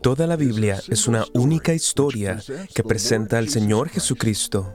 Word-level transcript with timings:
Toda 0.00 0.26
la 0.26 0.36
Biblia 0.36 0.80
es 0.88 1.08
una 1.08 1.24
única 1.34 1.72
historia 1.72 2.42
que 2.74 2.82
presenta 2.82 3.38
al 3.38 3.48
Señor 3.48 3.88
Jesucristo. 3.88 4.74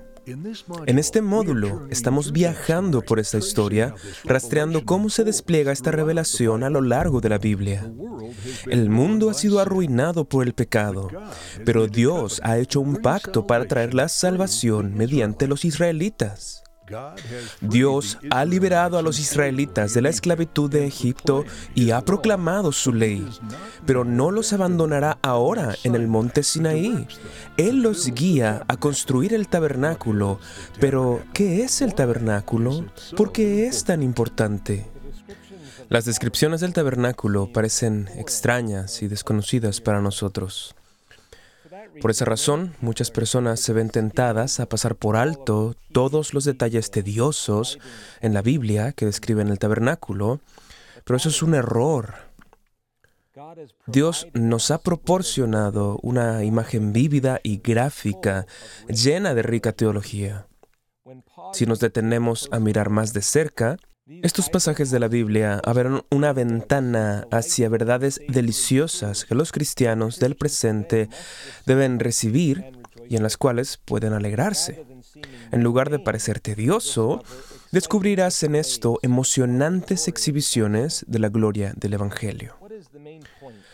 En 0.86 1.00
este 1.00 1.22
módulo 1.22 1.88
estamos 1.90 2.32
viajando 2.32 3.02
por 3.02 3.20
esta 3.20 3.40
historia, 3.40 3.96
rastreando 4.26 4.86
cómo 4.86 5.10
se 5.10 5.24
despliega 5.24 5.72
esta 5.72 5.92
revelación 5.92 6.64
a 6.64 6.70
lo 6.70 6.82
largo 6.82 7.20
de 7.20 7.30
la 7.30 7.40
Biblia. 7.40 7.92
El 8.68 8.90
mundo 8.90 9.30
ha 9.30 9.34
sido 9.34 9.60
arruinado 9.60 10.26
por 10.26 10.46
el 10.46 10.54
pecado, 10.54 11.10
pero 11.66 11.88
Dios 11.88 12.42
ha 12.44 12.60
hecho 12.60 12.80
un 12.80 12.98
pacto 12.98 13.48
para 13.48 13.66
traer 13.66 13.94
la 13.94 14.08
salvación 14.08 14.94
mediante 14.94 15.48
los 15.48 15.66
israelitas. 15.66 16.64
Dios 17.62 18.18
ha 18.30 18.46
liberado 18.46 18.98
a 18.98 19.02
los 19.02 19.20
israelitas 19.20 19.94
de 19.94 20.02
la 20.02 20.10
esclavitud 20.10 20.70
de 20.70 20.86
Egipto 20.86 21.46
y 21.76 21.92
ha 21.92 22.02
proclamado 22.02 22.72
su 22.72 22.94
ley, 22.94 23.28
pero 23.86 24.04
no 24.04 24.32
los 24.32 24.54
abandonará 24.54 25.20
ahora 25.22 25.76
en 25.84 25.96
el 25.96 26.08
monte 26.08 26.44
Sinaí. 26.44 27.08
Él 27.58 27.82
los 27.82 28.08
guía 28.14 28.64
a 28.68 28.78
construir 28.78 29.34
el 29.34 29.48
tabernáculo. 29.48 30.40
Pero, 30.80 31.22
¿qué 31.34 31.64
es 31.64 31.82
el 31.82 31.94
tabernáculo? 31.94 32.86
¿Por 33.16 33.32
qué 33.32 33.68
es 33.68 33.84
tan 33.84 34.04
importante? 34.04 34.88
Las 35.90 36.06
descripciones 36.06 36.62
del 36.62 36.74
tabernáculo 36.74 37.52
parecen 37.52 38.10
extrañas 38.16 39.02
y 39.02 39.08
desconocidas 39.08 39.82
para 39.82 40.02
nosotros. 40.02 40.76
Por 42.02 42.12
esa 42.12 42.26
razón, 42.26 42.76
muchas 42.82 43.12
personas 43.12 43.60
se 43.60 43.74
ven 43.74 43.90
tentadas 43.90 44.60
a 44.60 44.68
pasar 44.68 44.96
por 44.96 45.18
alto 45.18 45.76
todos 45.92 46.34
los 46.34 46.46
detalles 46.46 46.92
tediosos 46.92 47.80
en 48.22 48.34
la 48.34 48.42
Biblia 48.42 48.94
que 48.94 49.06
describen 49.06 49.50
el 49.50 49.60
tabernáculo, 49.60 50.40
pero 51.04 51.18
eso 51.18 51.30
es 51.30 51.42
un 51.42 51.56
error. 51.56 52.16
Dios 53.88 54.28
nos 54.34 54.72
ha 54.72 54.80
proporcionado 54.82 56.00
una 56.02 56.44
imagen 56.44 56.94
vívida 56.94 57.40
y 57.44 57.58
gráfica 57.58 58.46
llena 58.88 59.34
de 59.34 59.44
rica 59.44 59.72
teología. 59.72 60.48
Si 61.54 61.66
nos 61.66 61.80
detenemos 61.80 62.48
a 62.52 62.60
mirar 62.60 62.90
más 62.90 63.14
de 63.14 63.22
cerca, 63.22 63.78
estos 64.24 64.50
pasajes 64.50 64.90
de 64.90 65.00
la 65.00 65.08
Biblia 65.08 65.62
abren 65.64 66.02
una 66.10 66.34
ventana 66.34 67.28
hacia 67.30 67.70
verdades 67.70 68.20
deliciosas 68.28 69.24
que 69.24 69.36
los 69.36 69.52
cristianos 69.52 70.18
del 70.20 70.36
presente 70.36 71.10
deben 71.68 72.00
recibir 72.00 72.72
y 73.08 73.18
en 73.18 73.24
las 73.24 73.38
cuales 73.38 73.78
pueden 73.78 74.14
alegrarse. 74.14 74.84
En 75.52 75.64
lugar 75.64 75.92
de 75.92 76.00
parecer 76.00 76.40
tedioso, 76.40 77.24
descubrirás 77.72 78.42
en 78.42 78.56
esto 78.56 78.98
emocionantes 79.04 80.08
exhibiciones 80.08 81.06
de 81.08 81.20
la 81.20 81.30
gloria 81.30 81.74
del 81.76 81.94
Evangelio. 81.94 82.56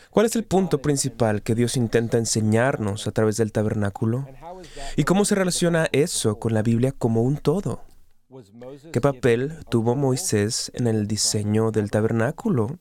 ¿Cuál 0.10 0.26
es 0.26 0.36
el 0.36 0.44
punto 0.44 0.82
principal 0.82 1.44
que 1.44 1.56
Dios 1.56 1.78
intenta 1.78 2.18
enseñarnos 2.18 3.08
a 3.08 3.12
través 3.12 3.38
del 3.38 3.54
tabernáculo? 3.54 4.28
¿Y 4.98 5.06
cómo 5.06 5.24
se 5.24 5.36
relaciona 5.36 5.88
eso 5.94 6.40
con 6.40 6.54
la 6.54 6.62
Biblia 6.62 6.92
como 6.92 7.22
un 7.22 7.38
todo? 7.38 7.82
¿Qué 8.92 9.02
papel 9.02 9.60
tuvo 9.70 9.96
Moisés 9.96 10.72
en 10.74 10.88
el 10.88 11.08
diseño 11.08 11.72
del 11.72 11.92
tabernáculo? 11.92 12.80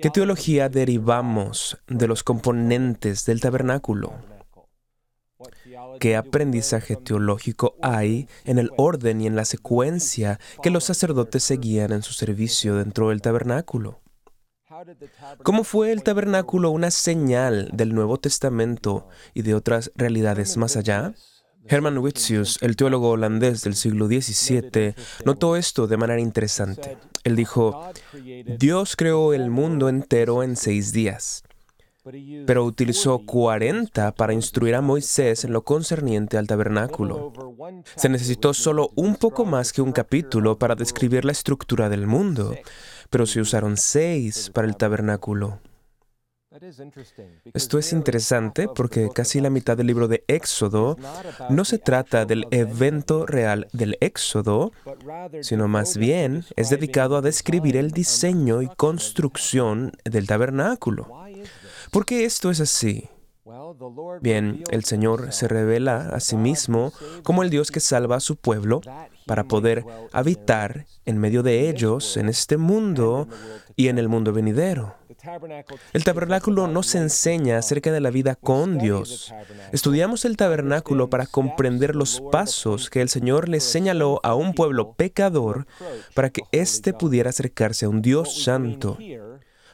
¿Qué 0.00 0.10
teología 0.10 0.68
derivamos 0.68 1.78
de 1.86 2.06
los 2.06 2.22
componentes 2.22 3.24
del 3.24 3.40
tabernáculo? 3.40 4.14
¿Qué 6.00 6.16
aprendizaje 6.16 6.96
teológico 6.96 7.76
hay 7.82 8.28
en 8.44 8.58
el 8.58 8.70
orden 8.76 9.20
y 9.20 9.26
en 9.26 9.36
la 9.36 9.44
secuencia 9.44 10.40
que 10.62 10.70
los 10.70 10.84
sacerdotes 10.84 11.44
seguían 11.44 11.92
en 11.92 12.02
su 12.02 12.12
servicio 12.12 12.76
dentro 12.76 13.10
del 13.10 13.22
tabernáculo? 13.22 14.00
¿Cómo 15.42 15.64
fue 15.64 15.92
el 15.92 16.02
tabernáculo 16.02 16.70
una 16.70 16.90
señal 16.90 17.70
del 17.72 17.94
Nuevo 17.94 18.18
Testamento 18.18 19.08
y 19.34 19.42
de 19.42 19.54
otras 19.54 19.92
realidades 19.94 20.56
más 20.56 20.76
allá? 20.76 21.14
Herman 21.68 21.98
Witsius, 21.98 22.58
el 22.62 22.76
teólogo 22.76 23.10
holandés 23.10 23.62
del 23.62 23.74
siglo 23.74 24.06
XVII, 24.06 24.94
notó 25.24 25.56
esto 25.56 25.86
de 25.86 25.96
manera 25.96 26.20
interesante. 26.20 26.96
Él 27.24 27.36
dijo, 27.36 27.90
Dios 28.58 28.96
creó 28.96 29.34
el 29.34 29.50
mundo 29.50 29.88
entero 29.88 30.42
en 30.42 30.56
seis 30.56 30.92
días, 30.92 31.42
pero 32.46 32.64
utilizó 32.64 33.18
40 33.18 34.12
para 34.12 34.32
instruir 34.32 34.76
a 34.76 34.80
Moisés 34.80 35.44
en 35.44 35.52
lo 35.52 35.64
concerniente 35.64 36.38
al 36.38 36.46
tabernáculo. 36.46 37.32
Se 37.96 38.08
necesitó 38.08 38.54
solo 38.54 38.90
un 38.94 39.16
poco 39.16 39.44
más 39.44 39.72
que 39.72 39.82
un 39.82 39.92
capítulo 39.92 40.58
para 40.58 40.76
describir 40.76 41.24
la 41.24 41.32
estructura 41.32 41.88
del 41.88 42.06
mundo, 42.06 42.54
pero 43.10 43.26
se 43.26 43.40
usaron 43.40 43.76
seis 43.76 44.50
para 44.54 44.68
el 44.68 44.76
tabernáculo. 44.76 45.60
Esto 47.52 47.78
es 47.78 47.92
interesante 47.92 48.68
porque 48.68 49.10
casi 49.14 49.40
la 49.40 49.50
mitad 49.50 49.76
del 49.76 49.86
libro 49.86 50.08
de 50.08 50.24
Éxodo 50.26 50.96
no 51.50 51.64
se 51.64 51.78
trata 51.78 52.24
del 52.24 52.46
evento 52.50 53.26
real 53.26 53.68
del 53.72 53.98
Éxodo, 54.00 54.72
sino 55.42 55.68
más 55.68 55.96
bien 55.96 56.44
es 56.56 56.70
dedicado 56.70 57.16
a 57.16 57.22
describir 57.22 57.76
el 57.76 57.90
diseño 57.90 58.62
y 58.62 58.68
construcción 58.68 59.92
del 60.04 60.26
tabernáculo. 60.26 61.08
¿Por 61.90 62.06
qué 62.06 62.24
esto 62.24 62.50
es 62.50 62.60
así? 62.60 63.08
Bien, 64.20 64.64
el 64.70 64.84
Señor 64.84 65.32
se 65.32 65.48
revela 65.48 66.08
a 66.08 66.20
sí 66.20 66.36
mismo 66.36 66.92
como 67.22 67.42
el 67.42 67.50
Dios 67.50 67.70
que 67.70 67.80
salva 67.80 68.16
a 68.16 68.20
su 68.20 68.36
pueblo 68.36 68.80
para 69.26 69.44
poder 69.44 69.84
habitar 70.12 70.86
en 71.04 71.18
medio 71.18 71.42
de 71.42 71.68
ellos 71.68 72.16
en 72.16 72.28
este 72.28 72.56
mundo 72.56 73.28
y 73.76 73.88
en 73.88 73.98
el 73.98 74.08
mundo 74.08 74.32
venidero. 74.32 74.94
El 75.92 76.04
tabernáculo 76.04 76.68
nos 76.68 76.94
enseña 76.94 77.58
acerca 77.58 77.90
de 77.92 78.00
la 78.00 78.10
vida 78.10 78.34
con 78.34 78.78
Dios. 78.78 79.32
Estudiamos 79.72 80.24
el 80.24 80.36
tabernáculo 80.36 81.08
para 81.10 81.26
comprender 81.26 81.96
los 81.96 82.20
pasos 82.32 82.90
que 82.90 83.00
el 83.00 83.08
Señor 83.08 83.48
le 83.48 83.60
señaló 83.60 84.20
a 84.22 84.34
un 84.34 84.54
pueblo 84.54 84.92
pecador 84.92 85.66
para 86.14 86.30
que 86.30 86.42
éste 86.52 86.92
pudiera 86.92 87.30
acercarse 87.30 87.86
a 87.86 87.88
un 87.88 88.02
Dios 88.02 88.42
santo. 88.44 88.98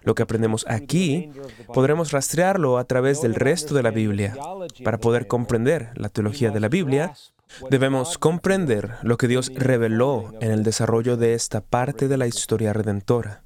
Lo 0.02 0.14
que 0.14 0.22
aprendemos 0.22 0.64
aquí 0.68 1.30
podremos 1.72 2.10
rastrearlo 2.10 2.78
a 2.78 2.84
través 2.84 3.22
del 3.22 3.34
resto 3.34 3.74
de 3.74 3.82
la 3.82 3.90
Biblia. 3.90 4.36
Para 4.84 4.98
poder 4.98 5.26
comprender 5.26 5.90
la 5.94 6.08
teología 6.08 6.50
de 6.50 6.60
la 6.60 6.68
Biblia, 6.68 7.14
debemos 7.70 8.18
comprender 8.18 8.96
lo 9.02 9.16
que 9.16 9.28
Dios 9.28 9.52
reveló 9.54 10.32
en 10.40 10.50
el 10.50 10.64
desarrollo 10.64 11.16
de 11.16 11.34
esta 11.34 11.60
parte 11.60 12.08
de 12.08 12.16
la 12.16 12.26
historia 12.26 12.72
redentora. 12.72 13.42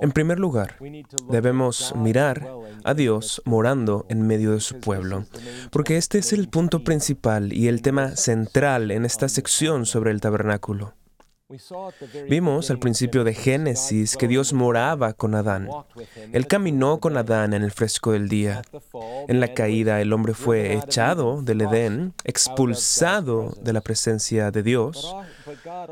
En 0.00 0.12
primer 0.12 0.38
lugar, 0.38 0.76
debemos 1.28 1.94
mirar 1.94 2.48
a 2.84 2.94
Dios 2.94 3.42
morando 3.44 4.06
en 4.08 4.26
medio 4.26 4.52
de 4.52 4.60
su 4.60 4.80
pueblo, 4.80 5.26
porque 5.70 5.96
este 5.96 6.18
es 6.18 6.32
el 6.32 6.48
punto 6.48 6.84
principal 6.84 7.52
y 7.52 7.68
el 7.68 7.82
tema 7.82 8.16
central 8.16 8.90
en 8.90 9.04
esta 9.04 9.28
sección 9.28 9.84
sobre 9.84 10.10
el 10.10 10.20
tabernáculo. 10.20 10.94
Vimos 12.28 12.72
al 12.72 12.80
principio 12.80 13.22
de 13.22 13.32
Génesis 13.32 14.16
que 14.16 14.26
Dios 14.26 14.52
moraba 14.52 15.12
con 15.12 15.36
Adán. 15.36 15.68
Él 16.32 16.48
caminó 16.48 16.98
con 16.98 17.16
Adán 17.16 17.54
en 17.54 17.62
el 17.62 17.70
fresco 17.70 18.10
del 18.10 18.28
día. 18.28 18.62
En 19.28 19.38
la 19.38 19.54
caída 19.54 20.00
el 20.00 20.12
hombre 20.12 20.34
fue 20.34 20.74
echado 20.74 21.42
del 21.42 21.60
Edén, 21.60 22.14
expulsado 22.24 23.54
de 23.62 23.72
la 23.72 23.80
presencia 23.80 24.50
de 24.50 24.64
Dios. 24.64 25.14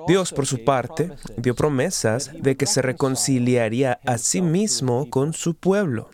Dios, 0.08 0.32
por 0.32 0.46
su 0.46 0.64
parte, 0.64 1.12
dio 1.36 1.54
promesas 1.54 2.32
de 2.34 2.56
que 2.56 2.66
se 2.66 2.82
reconciliaría 2.82 4.00
a 4.04 4.18
sí 4.18 4.42
mismo 4.42 5.08
con 5.08 5.32
su 5.34 5.54
pueblo. 5.54 6.10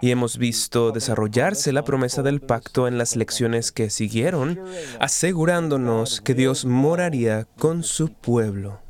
Y 0.00 0.10
hemos 0.10 0.38
visto 0.38 0.92
desarrollarse 0.92 1.72
la 1.72 1.84
promesa 1.84 2.22
del 2.22 2.40
pacto 2.40 2.88
en 2.88 2.98
las 2.98 3.16
lecciones 3.16 3.72
que 3.72 3.90
siguieron, 3.90 4.60
asegurándonos 4.98 6.20
que 6.20 6.34
Dios 6.34 6.64
moraría 6.64 7.46
con 7.58 7.82
su 7.82 8.12
pueblo. 8.12 8.80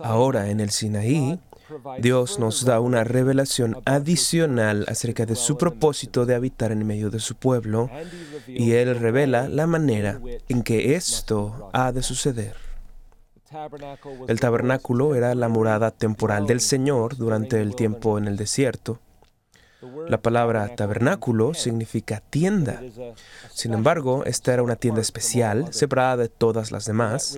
Ahora 0.00 0.50
en 0.50 0.60
el 0.60 0.70
Sinaí, 0.70 1.38
Dios 1.98 2.38
nos 2.38 2.64
da 2.64 2.80
una 2.80 3.04
revelación 3.04 3.76
adicional 3.84 4.84
acerca 4.88 5.26
de 5.26 5.34
su 5.34 5.56
propósito 5.56 6.26
de 6.26 6.34
habitar 6.34 6.72
en 6.72 6.86
medio 6.86 7.10
de 7.10 7.20
su 7.20 7.34
pueblo 7.36 7.90
y 8.46 8.72
Él 8.72 8.98
revela 8.98 9.48
la 9.48 9.66
manera 9.66 10.20
en 10.48 10.62
que 10.62 10.94
esto 10.94 11.70
ha 11.72 11.92
de 11.92 12.02
suceder. 12.02 12.63
El 14.28 14.40
tabernáculo 14.40 15.14
era 15.14 15.34
la 15.34 15.48
morada 15.48 15.90
temporal 15.90 16.46
del 16.46 16.60
Señor 16.60 17.16
durante 17.16 17.60
el 17.60 17.74
tiempo 17.74 18.18
en 18.18 18.26
el 18.26 18.36
desierto. 18.36 19.00
La 20.08 20.18
palabra 20.18 20.74
tabernáculo 20.74 21.54
significa 21.54 22.20
tienda. 22.20 22.82
Sin 23.50 23.74
embargo, 23.74 24.24
esta 24.24 24.52
era 24.52 24.62
una 24.62 24.76
tienda 24.76 25.00
especial, 25.00 25.72
separada 25.72 26.16
de 26.16 26.28
todas 26.28 26.72
las 26.72 26.86
demás. 26.86 27.36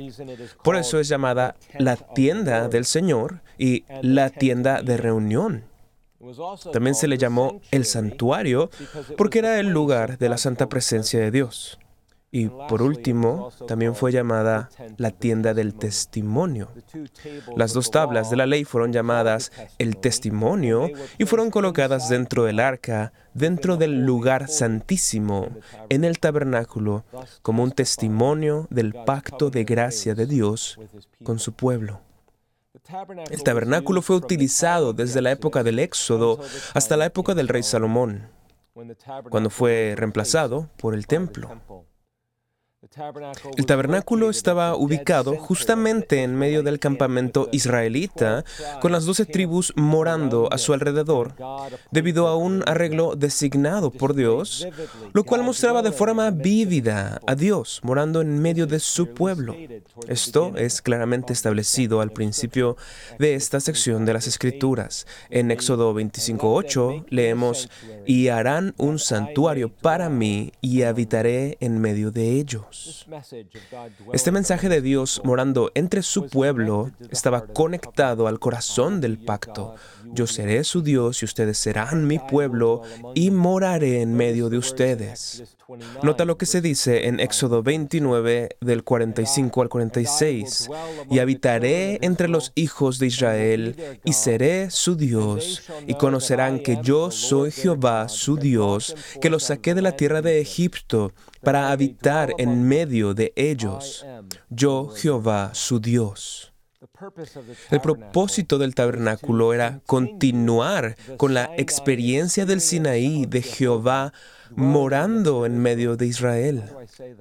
Por 0.63 0.77
eso 0.77 1.01
es 1.01 1.09
llamada 1.09 1.57
la 1.79 1.97
tienda 1.97 2.69
del 2.69 2.85
Señor 2.85 3.41
y 3.59 3.85
la 4.03 4.31
tienda 4.31 4.83
de 4.83 4.97
reunión. 4.97 5.65
También 6.73 6.95
se 6.95 7.09
le 7.09 7.19
llamó 7.19 7.61
el 7.71 7.85
santuario 7.85 8.71
porque 9.17 9.41
era 9.41 9.61
el 9.61 9.69
lugar 9.69 10.19
de 10.19 10.29
la 10.29 10.39
santa 10.39 10.69
presencia 10.69 11.21
de 11.21 11.31
Dios. 11.31 11.79
Y 12.33 12.49
por 12.49 12.83
último, 12.83 13.51
también 13.69 13.95
fue 13.95 14.13
llamada 14.13 14.69
la 14.97 15.11
tienda 15.11 15.55
del 15.55 15.75
testimonio. 15.75 16.71
Las 17.57 17.73
dos 17.73 17.91
tablas 17.91 18.31
de 18.31 18.37
la 18.37 18.47
ley 18.47 18.65
fueron 18.65 18.93
llamadas 18.93 19.53
el 19.79 19.97
testimonio 19.97 20.91
y 21.19 21.25
fueron 21.25 21.51
colocadas 21.51 22.09
dentro 22.09 22.45
del 22.45 22.61
arca, 22.61 23.13
dentro 23.33 23.77
del 23.77 24.05
lugar 24.05 24.49
santísimo, 24.49 25.49
en 25.89 26.05
el 26.05 26.19
tabernáculo, 26.19 27.05
como 27.43 27.63
un 27.63 27.71
testimonio 27.71 28.67
del 28.71 28.93
pacto 28.93 29.49
de 29.51 29.65
gracia 29.65 30.15
de 30.15 30.27
Dios 30.27 30.79
con 31.23 31.39
su 31.39 31.53
pueblo. 31.53 32.01
El 33.31 33.43
tabernáculo 33.43 34.03
fue 34.03 34.17
utilizado 34.17 34.93
desde 34.93 35.23
la 35.23 35.33
época 35.33 35.63
del 35.63 35.79
Éxodo 35.79 36.41
hasta 36.75 36.97
la 36.97 37.07
época 37.07 37.35
del 37.35 37.49
rey 37.49 37.63
Salomón, 37.63 38.29
cuando 39.31 39.51
fue 39.51 39.95
reemplazado 39.97 40.69
por 40.77 40.95
el 40.95 41.07
templo. 41.07 41.63
El 43.57 43.67
tabernáculo 43.67 44.31
estaba 44.31 44.77
ubicado 44.77 45.37
justamente 45.37 46.23
en 46.23 46.35
medio 46.35 46.63
del 46.63 46.79
campamento 46.79 47.49
israelita, 47.53 48.45
con 48.81 48.93
las 48.93 49.05
doce 49.05 49.25
tribus 49.25 49.73
morando 49.77 50.49
a 50.53 50.59
su 50.59 50.73
alrededor, 50.73 51.35
debido 51.91 52.29
a 52.29 52.37
un 52.37 52.63
arreglo 52.67 53.17
designado 53.17 53.91
por 53.91 54.15
Dios, 54.15 54.67
lo 55.13 55.25
cual 55.25 55.43
mostraba 55.43 55.83
de 55.83 55.93
forma 55.93 56.31
vívida 56.31 57.21
a 57.27 57.35
Dios 57.35 57.81
morando 57.83 58.21
en 58.21 58.41
medio 58.41 58.67
de 58.67 58.79
su 58.79 59.09
pueblo. 59.15 59.57
Esto 60.09 60.53
es 60.57 60.83
claramente 60.83 61.33
establecido 61.33 62.01
al 62.01 62.13
principio 62.13 62.77
de 63.19 63.35
esta 63.35 63.61
sección 63.61 64.05
de 64.05 64.13
las 64.13 64.27
Escrituras. 64.27 65.07
En 65.31 65.51
Éxodo 65.51 65.95
25.8 65.95 67.07
leemos, 67.09 67.69
y 68.07 68.29
harán 68.29 68.75
un 68.79 68.99
santuario 68.99 69.69
para 69.69 70.09
mí 70.09 70.53
y 70.61 70.83
habitaré 70.83 71.57
en 71.61 71.81
medio 71.81 72.11
de 72.11 72.31
ellos. 72.33 72.76
Este 74.13 74.33
mensaje 74.33 74.69
de 74.69 74.81
Dios 74.81 75.21
morando 75.25 75.71
entre 75.75 76.03
su 76.03 76.29
pueblo 76.29 76.91
estaba 77.11 77.47
conectado 77.47 78.27
al 78.27 78.39
corazón 78.39 79.01
del 79.01 79.19
pacto. 79.19 79.75
Yo 80.13 80.27
seré 80.27 80.65
su 80.65 80.83
Dios 80.83 81.23
y 81.23 81.25
ustedes 81.25 81.59
serán 81.59 82.07
mi 82.07 82.19
pueblo 82.19 82.83
y 83.15 83.31
moraré 83.31 84.03
en 84.03 84.15
medio 84.15 84.49
de 84.49 84.59
ustedes. 84.59 85.57
Nota 86.03 86.25
lo 86.25 86.39
que 86.39 86.47
se 86.47 86.61
dice 86.61 87.09
en 87.09 87.19
Éxodo 87.19 87.63
29 87.63 88.57
del 88.61 88.85
45 88.85 89.63
al 89.63 89.69
46. 89.69 90.71
Y 91.11 91.19
habitaré 91.19 91.99
entre 92.03 92.29
los 92.29 92.53
hijos 92.55 92.99
de 92.99 93.09
Israel 93.09 93.99
y 94.05 94.13
seré 94.13 94.71
su 94.71 94.97
Dios 94.97 95.63
y 95.87 95.95
conocerán 95.95 96.61
que 96.61 96.79
yo 96.83 97.11
soy 97.11 97.51
Jehová 97.51 98.09
su 98.09 98.37
Dios, 98.37 98.95
que 99.21 99.31
los 99.31 99.45
saqué 99.45 99.75
de 99.75 99.83
la 99.83 99.93
tierra 99.93 100.23
de 100.23 100.41
Egipto 100.41 101.13
para 101.43 101.71
habitar 101.71 102.33
en 102.39 102.66
medio 102.67 103.15
de 103.15 103.33
ellos. 103.37 104.05
Yo 104.51 104.89
Jehová 104.89 105.51
su 105.55 105.81
Dios. 105.81 106.46
El 107.71 107.81
propósito 107.81 108.59
del 108.59 108.75
tabernáculo 108.75 109.53
era 109.53 109.81
continuar 109.87 110.97
con 111.17 111.35
la 111.35 111.51
experiencia 111.57 112.47
del 112.47 112.61
Sinaí 112.61 113.27
de 113.27 113.43
Jehová 113.43 114.13
morando 114.55 115.47
en 115.47 115.59
medio 115.59 115.97
de 115.97 116.07
Israel. 116.07 116.63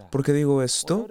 ¿Por 0.09 0.23
qué 0.23 0.33
digo 0.33 0.61
esto? 0.61 1.07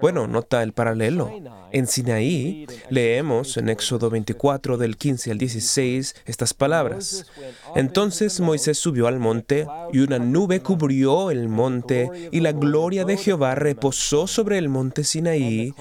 Bueno, 0.00 0.26
nota 0.26 0.62
el 0.62 0.72
paralelo. 0.72 1.32
En 1.72 1.86
Sinaí 1.86 2.66
leemos 2.90 3.56
en 3.56 3.68
Éxodo 3.68 4.10
24 4.10 4.76
del 4.76 4.96
15 4.96 5.32
al 5.32 5.38
16 5.38 6.16
estas 6.26 6.54
palabras. 6.54 7.26
Entonces 7.74 8.40
Moisés 8.40 8.78
subió 8.78 9.06
al 9.06 9.18
monte 9.18 9.66
y 9.92 9.98
una 9.98 10.18
nube 10.18 10.60
cubrió 10.60 11.30
el 11.30 11.48
monte 11.48 12.28
y 12.30 12.40
la 12.40 12.52
gloria 12.52 13.04
de 13.04 13.16
Jehová 13.16 13.54
reposó 13.54 14.26
sobre 14.26 14.58
el 14.58 14.68
monte 14.68 15.04
Sinaí 15.04 15.74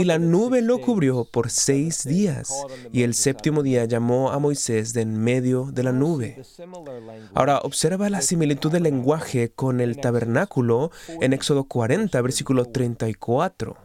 y 0.00 0.04
la 0.04 0.18
nube 0.18 0.62
lo 0.62 0.80
cubrió 0.80 1.26
por 1.26 1.50
seis 1.50 2.04
días 2.04 2.64
y 2.90 3.02
el 3.02 3.12
séptimo 3.12 3.62
día 3.62 3.84
llamó 3.84 4.30
a 4.30 4.38
Moisés 4.38 4.94
de 4.94 5.02
en 5.02 5.22
medio 5.22 5.68
de 5.72 5.82
la 5.82 5.92
nube. 5.92 6.42
Ahora 7.34 7.58
observa 7.58 8.08
la 8.08 8.22
similitud 8.22 8.72
del 8.72 8.84
lenguaje 8.84 9.50
con 9.50 9.82
el 9.82 9.98
tabernáculo 9.98 10.90
en 11.20 11.34
Éxodo 11.34 11.64
40, 11.64 12.18
versículo 12.22 12.64
34. 12.64 13.76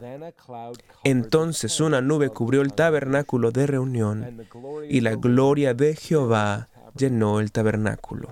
Entonces 1.03 1.81
una 1.81 1.99
nube 1.99 2.29
cubrió 2.29 2.61
el 2.61 2.71
tabernáculo 2.71 3.51
de 3.51 3.67
reunión 3.67 4.47
y 4.87 5.01
la 5.01 5.15
gloria 5.15 5.73
de 5.73 5.97
Jehová 5.97 6.69
llenó 6.95 7.41
el 7.41 7.51
tabernáculo. 7.51 8.29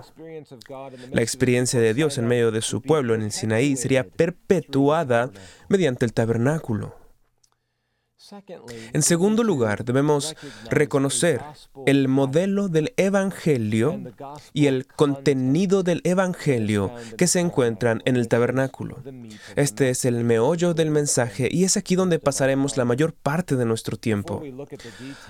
La 1.12 1.20
experiencia 1.20 1.80
de 1.80 1.92
Dios 1.92 2.16
en 2.16 2.28
medio 2.28 2.50
de 2.50 2.62
su 2.62 2.80
pueblo 2.80 3.14
en 3.14 3.20
el 3.20 3.30
Sinaí 3.32 3.76
sería 3.76 4.04
perpetuada 4.04 5.30
mediante 5.68 6.06
el 6.06 6.14
tabernáculo. 6.14 7.03
En 8.92 9.02
segundo 9.02 9.42
lugar, 9.42 9.84
debemos 9.84 10.34
reconocer 10.70 11.40
el 11.86 12.08
modelo 12.08 12.68
del 12.68 12.92
Evangelio 12.96 14.00
y 14.52 14.66
el 14.66 14.86
contenido 14.86 15.82
del 15.82 16.00
Evangelio 16.04 16.92
que 17.16 17.26
se 17.26 17.40
encuentran 17.40 18.02
en 18.04 18.16
el 18.16 18.28
tabernáculo. 18.28 19.02
Este 19.56 19.90
es 19.90 20.04
el 20.04 20.24
meollo 20.24 20.74
del 20.74 20.90
mensaje 20.90 21.48
y 21.50 21.64
es 21.64 21.76
aquí 21.76 21.94
donde 21.94 22.18
pasaremos 22.18 22.76
la 22.76 22.84
mayor 22.84 23.12
parte 23.12 23.56
de 23.56 23.64
nuestro 23.64 23.96
tiempo. 23.96 24.42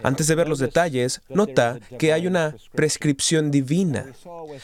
Antes 0.02 0.26
de 0.26 0.34
ver 0.34 0.48
los 0.48 0.58
detalles, 0.58 1.20
nota 1.28 1.78
que 1.98 2.12
hay 2.12 2.26
una 2.26 2.54
prescripción 2.72 3.50
divina. 3.50 4.06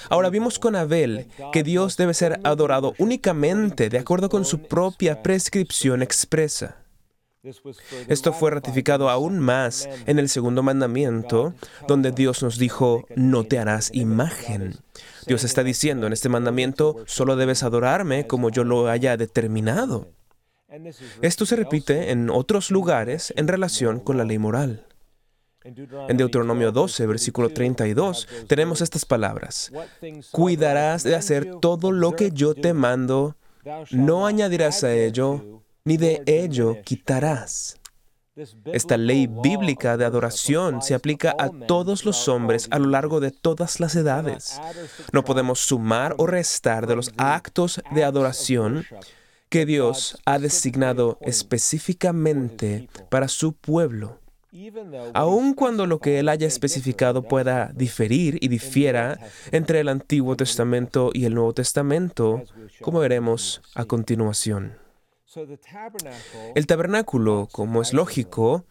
Ahora 0.08 0.30
vimos 0.30 0.58
con 0.58 0.76
Abel 0.76 1.28
que 1.52 1.62
Dios 1.62 1.96
debe 1.96 2.14
ser 2.14 2.40
adorado 2.44 2.94
únicamente 2.98 3.88
de 3.88 3.98
acuerdo 3.98 4.28
con 4.28 4.44
su 4.44 4.62
propia 4.62 5.22
prescripción 5.22 6.02
expresa. 6.02 6.76
Esto 8.08 8.32
fue 8.34 8.50
ratificado 8.50 9.08
aún 9.08 9.38
más 9.38 9.88
en 10.06 10.18
el 10.18 10.28
segundo 10.28 10.62
mandamiento, 10.62 11.54
donde 11.88 12.12
Dios 12.12 12.42
nos 12.42 12.58
dijo, 12.58 13.06
no 13.16 13.44
te 13.44 13.58
harás 13.58 13.90
imagen. 13.94 14.76
Dios 15.26 15.44
está 15.44 15.62
diciendo 15.62 16.06
en 16.06 16.12
este 16.12 16.28
mandamiento, 16.28 16.96
solo 17.06 17.36
debes 17.36 17.62
adorarme 17.62 18.26
como 18.26 18.50
yo 18.50 18.64
lo 18.64 18.88
haya 18.88 19.16
determinado. 19.16 20.08
Esto 21.22 21.46
se 21.46 21.56
repite 21.56 22.10
en 22.10 22.28
otros 22.28 22.70
lugares 22.70 23.32
en 23.36 23.48
relación 23.48 24.00
con 24.00 24.18
la 24.18 24.24
ley 24.24 24.38
moral. 24.38 24.86
En 25.62 26.16
Deuteronomio 26.16 26.72
12, 26.72 27.06
versículo 27.06 27.50
32, 27.50 28.28
tenemos 28.48 28.82
estas 28.82 29.06
palabras. 29.06 29.72
Cuidarás 30.30 31.04
de 31.04 31.16
hacer 31.16 31.56
todo 31.60 31.90
lo 31.90 32.12
que 32.16 32.32
yo 32.32 32.54
te 32.54 32.74
mando, 32.74 33.36
no 33.90 34.26
añadirás 34.26 34.84
a 34.84 34.94
ello 34.94 35.59
ni 35.90 35.96
de 35.96 36.22
ello 36.24 36.76
quitarás. 36.84 37.76
Esta 38.66 38.96
ley 38.96 39.26
bíblica 39.26 39.96
de 39.96 40.04
adoración 40.04 40.82
se 40.82 40.94
aplica 40.94 41.34
a 41.36 41.50
todos 41.66 42.04
los 42.04 42.28
hombres 42.28 42.68
a 42.70 42.78
lo 42.78 42.86
largo 42.86 43.18
de 43.18 43.32
todas 43.32 43.80
las 43.80 43.96
edades. 43.96 44.60
No 45.12 45.24
podemos 45.24 45.58
sumar 45.58 46.14
o 46.18 46.28
restar 46.28 46.86
de 46.86 46.94
los 46.94 47.10
actos 47.16 47.82
de 47.90 48.04
adoración 48.04 48.86
que 49.48 49.66
Dios 49.66 50.16
ha 50.26 50.38
designado 50.38 51.18
específicamente 51.22 52.88
para 53.08 53.26
su 53.26 53.52
pueblo. 53.52 54.20
Aun 55.12 55.54
cuando 55.54 55.88
lo 55.88 55.98
que 55.98 56.20
Él 56.20 56.28
haya 56.28 56.46
especificado 56.46 57.24
pueda 57.24 57.72
diferir 57.74 58.38
y 58.40 58.46
difiera 58.46 59.18
entre 59.50 59.80
el 59.80 59.88
Antiguo 59.88 60.36
Testamento 60.36 61.10
y 61.12 61.24
el 61.24 61.34
Nuevo 61.34 61.52
Testamento, 61.52 62.44
como 62.80 63.00
veremos 63.00 63.60
a 63.74 63.84
continuación. 63.86 64.79
El 66.54 66.66
tabernáculo, 66.66 67.48
como 67.52 67.82
es 67.82 67.92
lógico, 67.92 68.64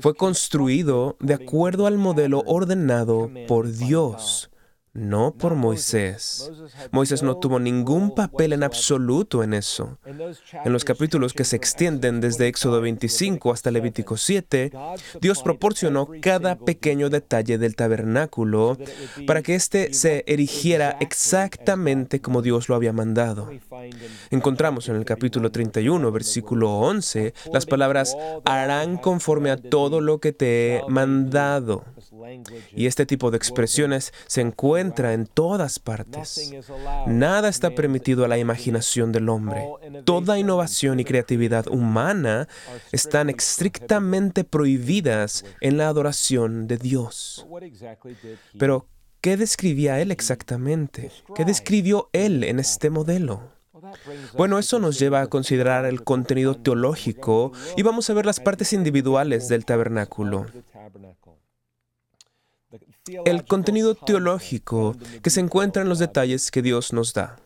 fue 0.00 0.14
construido 0.14 1.16
de 1.20 1.34
acuerdo 1.34 1.86
al 1.86 1.96
modelo 1.96 2.42
ordenado 2.46 3.30
por 3.48 3.72
Dios 3.72 4.51
no 4.94 5.32
por 5.32 5.54
Moisés. 5.54 6.50
Moisés 6.90 7.22
no 7.22 7.38
tuvo 7.38 7.58
ningún 7.58 8.14
papel 8.14 8.52
en 8.52 8.62
absoluto 8.62 9.42
en 9.42 9.54
eso. 9.54 9.98
En 10.04 10.72
los 10.72 10.84
capítulos 10.84 11.32
que 11.32 11.44
se 11.44 11.56
extienden 11.56 12.20
desde 12.20 12.48
Éxodo 12.48 12.80
25 12.80 13.52
hasta 13.52 13.70
Levítico 13.70 14.16
7, 14.16 14.70
Dios 15.20 15.42
proporcionó 15.42 16.08
cada 16.20 16.56
pequeño 16.56 17.08
detalle 17.08 17.58
del 17.58 17.74
tabernáculo 17.74 18.76
para 19.26 19.42
que 19.42 19.54
éste 19.54 19.94
se 19.94 20.24
erigiera 20.26 20.96
exactamente 21.00 22.20
como 22.20 22.42
Dios 22.42 22.68
lo 22.68 22.74
había 22.74 22.92
mandado. 22.92 23.50
Encontramos 24.30 24.88
en 24.88 24.96
el 24.96 25.04
capítulo 25.04 25.50
31, 25.50 26.12
versículo 26.12 26.78
11, 26.78 27.34
las 27.52 27.66
palabras 27.66 28.16
harán 28.44 28.98
conforme 28.98 29.50
a 29.50 29.56
todo 29.56 30.00
lo 30.00 30.18
que 30.20 30.32
te 30.32 30.76
he 30.76 30.82
mandado. 30.88 31.84
Y 32.74 32.86
este 32.86 33.06
tipo 33.06 33.30
de 33.30 33.36
expresiones 33.36 34.12
se 34.26 34.40
encuentra 34.40 35.12
en 35.12 35.26
todas 35.26 35.78
partes. 35.78 36.52
Nada 37.06 37.48
está 37.48 37.70
permitido 37.74 38.24
a 38.24 38.28
la 38.28 38.38
imaginación 38.38 39.12
del 39.12 39.28
hombre. 39.28 39.68
Toda 40.04 40.38
innovación 40.38 41.00
y 41.00 41.04
creatividad 41.04 41.66
humana 41.68 42.48
están 42.92 43.30
estrictamente 43.30 44.44
prohibidas 44.44 45.44
en 45.60 45.76
la 45.76 45.88
adoración 45.88 46.66
de 46.66 46.76
Dios. 46.78 47.46
Pero, 48.58 48.86
¿qué 49.20 49.36
describía 49.36 50.00
él 50.00 50.10
exactamente? 50.10 51.10
¿Qué 51.34 51.44
describió 51.44 52.08
él 52.12 52.44
en 52.44 52.58
este 52.58 52.90
modelo? 52.90 53.52
Bueno, 54.36 54.58
eso 54.58 54.78
nos 54.78 54.98
lleva 54.98 55.20
a 55.20 55.26
considerar 55.26 55.84
el 55.86 56.04
contenido 56.04 56.54
teológico 56.54 57.52
y 57.76 57.82
vamos 57.82 58.08
a 58.08 58.14
ver 58.14 58.26
las 58.26 58.40
partes 58.40 58.72
individuales 58.72 59.48
del 59.48 59.64
tabernáculo. 59.64 60.46
El 63.24 63.44
contenido 63.44 63.94
teológico 63.94 64.96
que 65.22 65.30
se 65.30 65.40
encuentra 65.40 65.82
en 65.82 65.88
los 65.88 65.98
detalles 65.98 66.50
que 66.50 66.62
Dios 66.62 66.92
nos 66.92 67.12
da. 67.14 67.40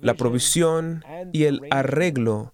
La 0.00 0.14
provisión 0.14 1.04
y 1.32 1.44
el 1.44 1.60
arreglo 1.70 2.52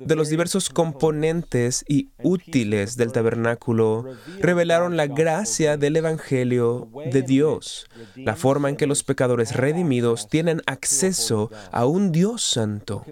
de 0.00 0.16
los 0.16 0.28
diversos 0.28 0.70
componentes 0.70 1.84
y 1.86 2.08
útiles 2.24 2.96
del 2.96 3.12
tabernáculo 3.12 4.06
revelaron 4.40 4.96
la 4.96 5.06
gracia 5.06 5.76
del 5.76 5.94
Evangelio 5.94 6.88
de 7.12 7.22
Dios, 7.22 7.86
la 8.16 8.34
forma 8.34 8.70
en 8.70 8.76
que 8.76 8.88
los 8.88 9.04
pecadores 9.04 9.54
redimidos 9.54 10.28
tienen 10.28 10.62
acceso 10.66 11.52
a 11.70 11.86
un 11.86 12.10
Dios 12.10 12.42
santo. 12.42 13.04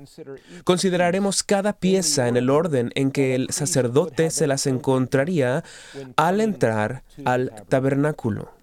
Consideraremos 0.64 1.44
cada 1.44 1.73
pieza 1.73 2.26
en 2.26 2.37
el 2.37 2.50
orden 2.50 2.90
en 2.96 3.12
que 3.12 3.37
el 3.37 3.50
sacerdote 3.50 4.30
se 4.30 4.49
las 4.49 4.66
encontraría 4.66 5.62
al 6.16 6.40
entrar 6.40 7.04
al 7.25 7.52
tabernáculo 7.68 8.56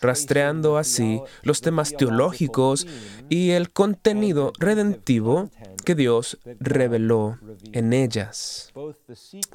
rastreando 0.00 0.76
así 0.78 1.20
los 1.42 1.60
temas 1.60 1.94
teológicos 1.96 2.86
y 3.28 3.50
el 3.50 3.70
contenido 3.70 4.52
redentivo 4.58 5.50
que 5.84 5.94
Dios 5.94 6.38
reveló 6.60 7.38
en 7.72 7.92
ellas. 7.92 8.72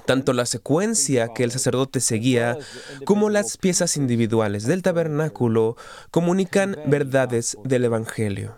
Tanto 0.05 0.33
la 0.33 0.45
secuencia 0.45 1.29
que 1.33 1.43
el 1.43 1.51
sacerdote 1.51 1.99
seguía 1.99 2.57
como 3.05 3.29
las 3.29 3.57
piezas 3.57 3.97
individuales 3.97 4.65
del 4.65 4.81
tabernáculo 4.81 5.77
comunican 6.11 6.77
verdades 6.85 7.57
del 7.63 7.85
Evangelio. 7.85 8.57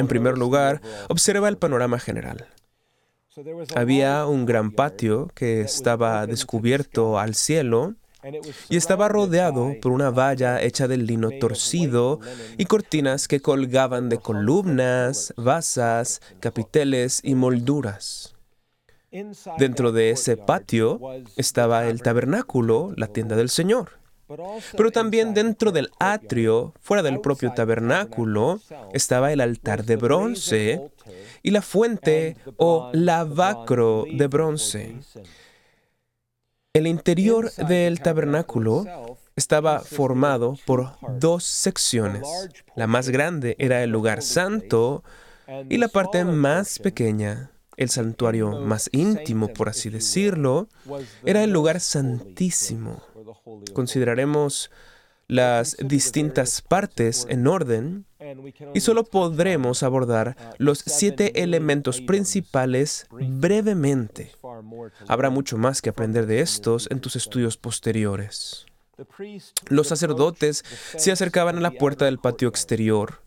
En 0.00 0.08
primer 0.08 0.36
lugar, 0.36 0.80
observa 1.08 1.48
el 1.48 1.58
panorama 1.58 1.98
general. 1.98 2.48
Había 3.74 4.26
un 4.26 4.46
gran 4.46 4.70
patio 4.70 5.30
que 5.34 5.60
estaba 5.60 6.26
descubierto 6.26 7.18
al 7.18 7.34
cielo 7.34 7.94
y 8.68 8.76
estaba 8.76 9.08
rodeado 9.08 9.74
por 9.80 9.92
una 9.92 10.10
valla 10.10 10.62
hecha 10.62 10.88
de 10.88 10.96
lino 10.96 11.30
torcido 11.40 12.20
y 12.56 12.64
cortinas 12.64 13.28
que 13.28 13.40
colgaban 13.40 14.08
de 14.08 14.18
columnas, 14.18 15.34
basas, 15.36 16.20
capiteles 16.40 17.20
y 17.22 17.34
molduras. 17.34 18.34
Dentro 19.58 19.92
de 19.92 20.10
ese 20.10 20.36
patio 20.36 21.00
estaba 21.36 21.86
el 21.86 22.02
tabernáculo, 22.02 22.92
la 22.96 23.06
tienda 23.06 23.36
del 23.36 23.48
Señor. 23.48 24.04
Pero 24.76 24.90
también 24.90 25.34
dentro 25.34 25.70
del 25.70 25.90
atrio, 26.00 26.74
fuera 26.80 27.02
del 27.02 27.20
propio 27.20 27.52
tabernáculo, 27.52 28.60
estaba 28.92 29.32
el 29.32 29.40
altar 29.40 29.84
de 29.84 29.96
bronce 29.96 30.90
y 31.42 31.50
la 31.50 31.62
fuente 31.62 32.36
o 32.56 32.90
lavacro 32.92 34.04
de 34.10 34.26
bronce. 34.26 34.96
El 36.74 36.88
interior 36.88 37.52
del 37.52 38.00
tabernáculo 38.00 38.84
estaba 39.36 39.78
formado 39.78 40.56
por 40.66 40.96
dos 41.20 41.44
secciones. 41.44 42.26
La 42.74 42.88
más 42.88 43.10
grande 43.10 43.54
era 43.60 43.84
el 43.84 43.90
lugar 43.90 44.22
santo 44.22 45.04
y 45.68 45.78
la 45.78 45.86
parte 45.86 46.24
más 46.24 46.80
pequeña, 46.80 47.52
el 47.76 47.90
santuario 47.90 48.60
más 48.60 48.90
íntimo, 48.90 49.46
por 49.52 49.68
así 49.68 49.88
decirlo, 49.88 50.68
era 51.24 51.44
el 51.44 51.52
lugar 51.52 51.78
santísimo. 51.78 53.04
Consideraremos 53.72 54.72
las 55.28 55.76
distintas 55.78 56.62
partes 56.62 57.26
en 57.28 57.46
orden 57.46 58.06
y 58.72 58.80
solo 58.80 59.04
podremos 59.04 59.82
abordar 59.82 60.36
los 60.58 60.78
siete 60.78 61.42
elementos 61.42 62.00
principales 62.00 63.06
brevemente. 63.10 64.32
Habrá 65.08 65.30
mucho 65.30 65.58
más 65.58 65.82
que 65.82 65.90
aprender 65.90 66.26
de 66.26 66.40
estos 66.40 66.88
en 66.90 67.00
tus 67.00 67.16
estudios 67.16 67.56
posteriores. 67.56 68.66
Los 69.68 69.88
sacerdotes 69.88 70.64
se 70.96 71.10
acercaban 71.10 71.58
a 71.58 71.60
la 71.60 71.72
puerta 71.72 72.04
del 72.04 72.18
patio 72.18 72.48
exterior, 72.48 73.23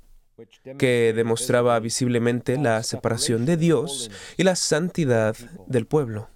que 0.77 1.13
demostraba 1.15 1.79
visiblemente 1.79 2.57
la 2.57 2.83
separación 2.83 3.45
de 3.45 3.57
Dios 3.57 4.11
y 4.37 4.43
la 4.43 4.55
santidad 4.55 5.35
del 5.65 5.87
pueblo. 5.87 6.29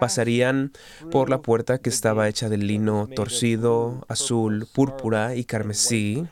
Pasarían 0.00 0.72
por 1.10 1.30
la 1.30 1.40
puerta 1.40 1.78
que 1.78 1.90
estaba 1.90 2.28
hecha 2.28 2.48
de 2.48 2.58
lino 2.58 3.08
torcido, 3.14 4.04
azul, 4.08 4.66
púrpura 4.72 5.36
y 5.36 5.44
carmesí, 5.44 6.26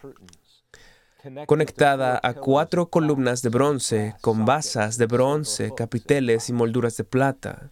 conectada 1.46 2.18
a 2.22 2.34
cuatro 2.34 2.88
columnas 2.90 3.42
de 3.42 3.50
bronce 3.50 4.14
con 4.20 4.44
basas 4.44 4.98
de 4.98 5.06
bronce, 5.06 5.72
capiteles 5.76 6.48
y 6.48 6.52
molduras 6.52 6.96
de 6.96 7.04
plata. 7.04 7.70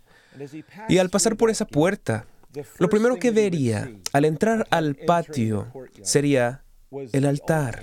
Y 0.89 0.99
al 0.99 1.11
pasar 1.11 1.37
por 1.37 1.51
esa 1.51 1.65
puerta, 1.65 2.27
lo 2.79 2.89
primero 2.89 3.17
que 3.17 3.33
vería 3.33 3.93
al 4.13 4.25
entrar 4.25 4.67
al 4.71 4.95
patio 4.95 5.73
sería 6.03 6.65
el 7.13 7.27
altar, 7.27 7.83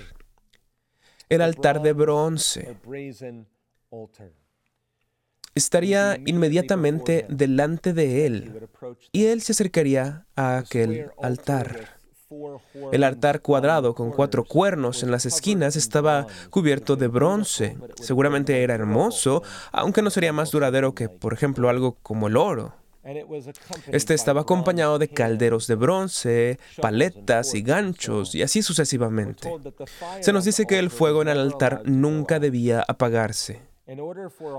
el 1.34 1.40
altar 1.40 1.80
de 1.80 1.94
bronce. 1.94 2.76
Estaría 5.54 6.18
inmediatamente 6.26 7.26
delante 7.28 7.92
de 7.92 8.26
él 8.26 8.68
y 9.12 9.26
él 9.26 9.40
se 9.40 9.52
acercaría 9.52 10.26
a 10.36 10.58
aquel 10.58 11.10
altar. 11.22 12.00
El 12.92 13.04
altar 13.04 13.40
cuadrado 13.40 13.94
con 13.94 14.10
cuatro 14.10 14.44
cuernos 14.44 15.02
en 15.02 15.10
las 15.10 15.26
esquinas 15.26 15.76
estaba 15.76 16.26
cubierto 16.50 16.96
de 16.96 17.08
bronce. 17.08 17.76
Seguramente 17.96 18.62
era 18.62 18.74
hermoso, 18.74 19.42
aunque 19.70 20.02
no 20.02 20.10
sería 20.10 20.32
más 20.32 20.50
duradero 20.50 20.94
que, 20.94 21.08
por 21.08 21.34
ejemplo, 21.34 21.68
algo 21.68 21.96
como 22.02 22.28
el 22.28 22.36
oro. 22.36 22.74
Este 23.88 24.14
estaba 24.14 24.42
acompañado 24.42 24.98
de 24.98 25.08
calderos 25.08 25.66
de 25.66 25.74
bronce, 25.74 26.58
paletas 26.80 27.54
y 27.54 27.62
ganchos, 27.62 28.34
y 28.34 28.42
así 28.42 28.62
sucesivamente. 28.62 29.50
Se 30.20 30.32
nos 30.32 30.44
dice 30.44 30.66
que 30.66 30.78
el 30.78 30.90
fuego 30.90 31.22
en 31.22 31.28
el 31.28 31.38
altar 31.38 31.82
nunca 31.84 32.38
debía 32.38 32.84
apagarse. 32.86 33.72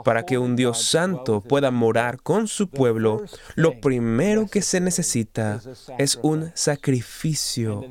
Para 0.03 0.25
que 0.25 0.37
un 0.37 0.57
Dios 0.57 0.83
santo 0.83 1.39
pueda 1.39 1.71
morar 1.71 2.21
con 2.21 2.47
su 2.47 2.69
pueblo, 2.69 3.23
lo 3.55 3.79
primero 3.79 4.47
que 4.47 4.61
se 4.61 4.81
necesita 4.81 5.61
es 5.97 6.19
un 6.21 6.51
sacrificio 6.55 7.85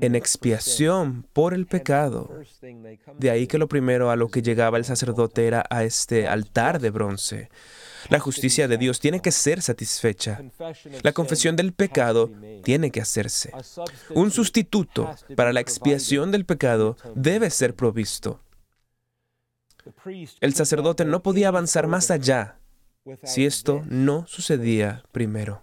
en 0.00 0.16
expiación 0.16 1.24
por 1.32 1.54
el 1.54 1.66
pecado. 1.66 2.40
De 3.16 3.30
ahí 3.30 3.46
que 3.46 3.58
lo 3.58 3.68
primero 3.68 4.10
a 4.10 4.16
lo 4.16 4.28
que 4.28 4.42
llegaba 4.42 4.76
el 4.76 4.84
sacerdote 4.84 5.46
era 5.46 5.64
a 5.70 5.84
este 5.84 6.26
altar 6.26 6.80
de 6.80 6.90
bronce. 6.90 7.48
La 8.08 8.20
justicia 8.20 8.68
de 8.68 8.78
Dios 8.78 9.00
tiene 9.00 9.20
que 9.20 9.32
ser 9.32 9.62
satisfecha. 9.62 10.42
La 11.02 11.12
confesión 11.12 11.56
del 11.56 11.72
pecado 11.72 12.30
tiene 12.64 12.90
que 12.90 13.00
hacerse. 13.00 13.52
Un 14.10 14.30
sustituto 14.30 15.10
para 15.36 15.52
la 15.52 15.60
expiación 15.60 16.30
del 16.30 16.44
pecado 16.44 16.96
debe 17.14 17.50
ser 17.50 17.74
provisto. 17.74 18.40
El 20.40 20.54
sacerdote 20.54 21.04
no 21.04 21.22
podía 21.22 21.48
avanzar 21.48 21.86
más 21.86 22.10
allá 22.10 22.58
si 23.24 23.46
esto 23.46 23.82
no 23.86 24.26
sucedía 24.26 25.02
primero. 25.12 25.62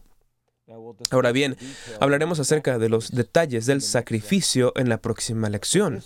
Ahora 1.09 1.31
bien, 1.31 1.57
hablaremos 1.99 2.39
acerca 2.39 2.77
de 2.77 2.89
los 2.89 3.11
detalles 3.11 3.65
del 3.65 3.81
sacrificio 3.81 4.73
en 4.75 4.89
la 4.89 5.01
próxima 5.01 5.49
lección. 5.49 6.03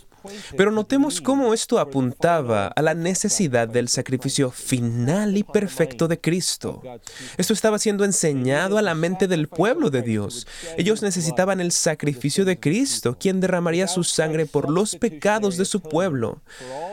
Pero 0.56 0.72
notemos 0.72 1.22
cómo 1.22 1.54
esto 1.54 1.80
apuntaba 1.80 2.68
a 2.68 2.82
la 2.82 2.94
necesidad 2.94 3.68
del 3.68 3.90
sacrificio 3.90 4.52
final 4.52 5.38
y 5.38 5.44
perfecto 5.44 6.08
de 6.08 6.20
Cristo. 6.20 6.82
Esto 7.38 7.54
estaba 7.54 7.80
siendo 7.80 8.06
enseñado 8.06 8.78
a 8.78 8.82
la 8.82 8.96
mente 8.96 9.28
del 9.28 9.48
pueblo 9.48 9.90
de 9.90 10.02
Dios. 10.02 10.48
Ellos 10.78 11.02
necesitaban 11.02 11.60
el 11.60 11.72
sacrificio 11.72 12.46
de 12.46 12.60
Cristo, 12.60 13.18
quien 13.20 13.40
derramaría 13.40 13.88
su 13.88 14.04
sangre 14.04 14.46
por 14.46 14.70
los 14.70 14.96
pecados 14.96 15.58
de 15.58 15.66
su 15.66 15.82
pueblo. 15.82 16.42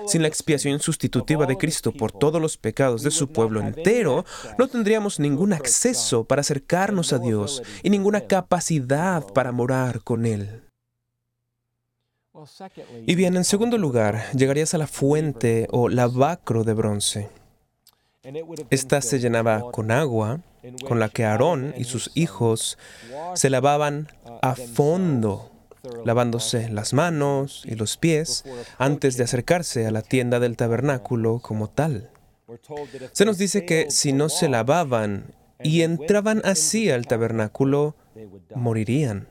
Sin 0.06 0.22
la 0.22 0.28
expiación 0.28 0.80
sustitutiva 0.80 1.46
de 1.46 1.56
Cristo 1.56 1.92
por 1.92 2.12
todos 2.12 2.40
los 2.40 2.56
pecados 2.56 3.02
de 3.02 3.10
su 3.10 3.28
pueblo 3.28 3.60
entero, 3.60 4.24
no 4.58 4.68
tendríamos 4.68 5.20
ningún 5.20 5.52
acceso 5.52 6.24
para 6.24 6.40
acercarnos 6.40 7.12
a 7.12 7.18
Dios 7.18 7.62
y 7.82 7.90
ninguna 7.90 8.22
capacidad 8.22 9.24
para 9.32 9.52
morar 9.52 10.02
con 10.02 10.26
Él. 10.26 10.69
Y 13.06 13.14
bien, 13.14 13.36
en 13.36 13.44
segundo 13.44 13.78
lugar, 13.78 14.22
llegarías 14.32 14.74
a 14.74 14.78
la 14.78 14.86
fuente 14.86 15.66
o 15.70 15.88
lavacro 15.88 16.64
de 16.64 16.74
bronce. 16.74 17.28
Esta 18.70 19.00
se 19.00 19.18
llenaba 19.18 19.70
con 19.70 19.90
agua, 19.90 20.40
con 20.86 21.00
la 21.00 21.08
que 21.08 21.24
Aarón 21.24 21.74
y 21.76 21.84
sus 21.84 22.10
hijos 22.14 22.78
se 23.34 23.48
lavaban 23.48 24.08
a 24.42 24.54
fondo, 24.54 25.50
lavándose 26.04 26.68
las 26.68 26.92
manos 26.92 27.62
y 27.64 27.74
los 27.76 27.96
pies 27.96 28.44
antes 28.78 29.16
de 29.16 29.24
acercarse 29.24 29.86
a 29.86 29.90
la 29.90 30.02
tienda 30.02 30.38
del 30.38 30.56
tabernáculo 30.56 31.38
como 31.40 31.70
tal. 31.70 32.10
Se 33.12 33.24
nos 33.24 33.38
dice 33.38 33.64
que 33.64 33.90
si 33.90 34.12
no 34.12 34.28
se 34.28 34.48
lavaban 34.48 35.34
y 35.62 35.82
entraban 35.82 36.42
así 36.44 36.90
al 36.90 37.06
tabernáculo, 37.06 37.94
morirían. 38.54 39.28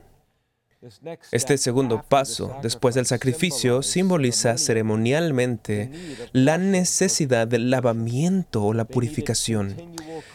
Este 1.30 1.58
segundo 1.58 2.02
paso, 2.08 2.56
después 2.62 2.94
del 2.94 3.04
sacrificio, 3.04 3.82
simboliza 3.82 4.56
ceremonialmente 4.56 5.90
la 6.32 6.56
necesidad 6.56 7.46
del 7.46 7.70
lavamiento 7.70 8.64
o 8.64 8.72
la 8.72 8.86
purificación. 8.86 9.76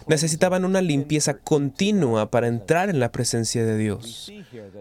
Necesitaban 0.07 0.63
una 0.63 0.81
limpieza 0.81 1.33
continua 1.33 2.29
para 2.29 2.47
entrar 2.47 2.89
en 2.89 2.99
la 2.99 3.11
presencia 3.11 3.65
de 3.65 3.75
Dios. 3.75 4.31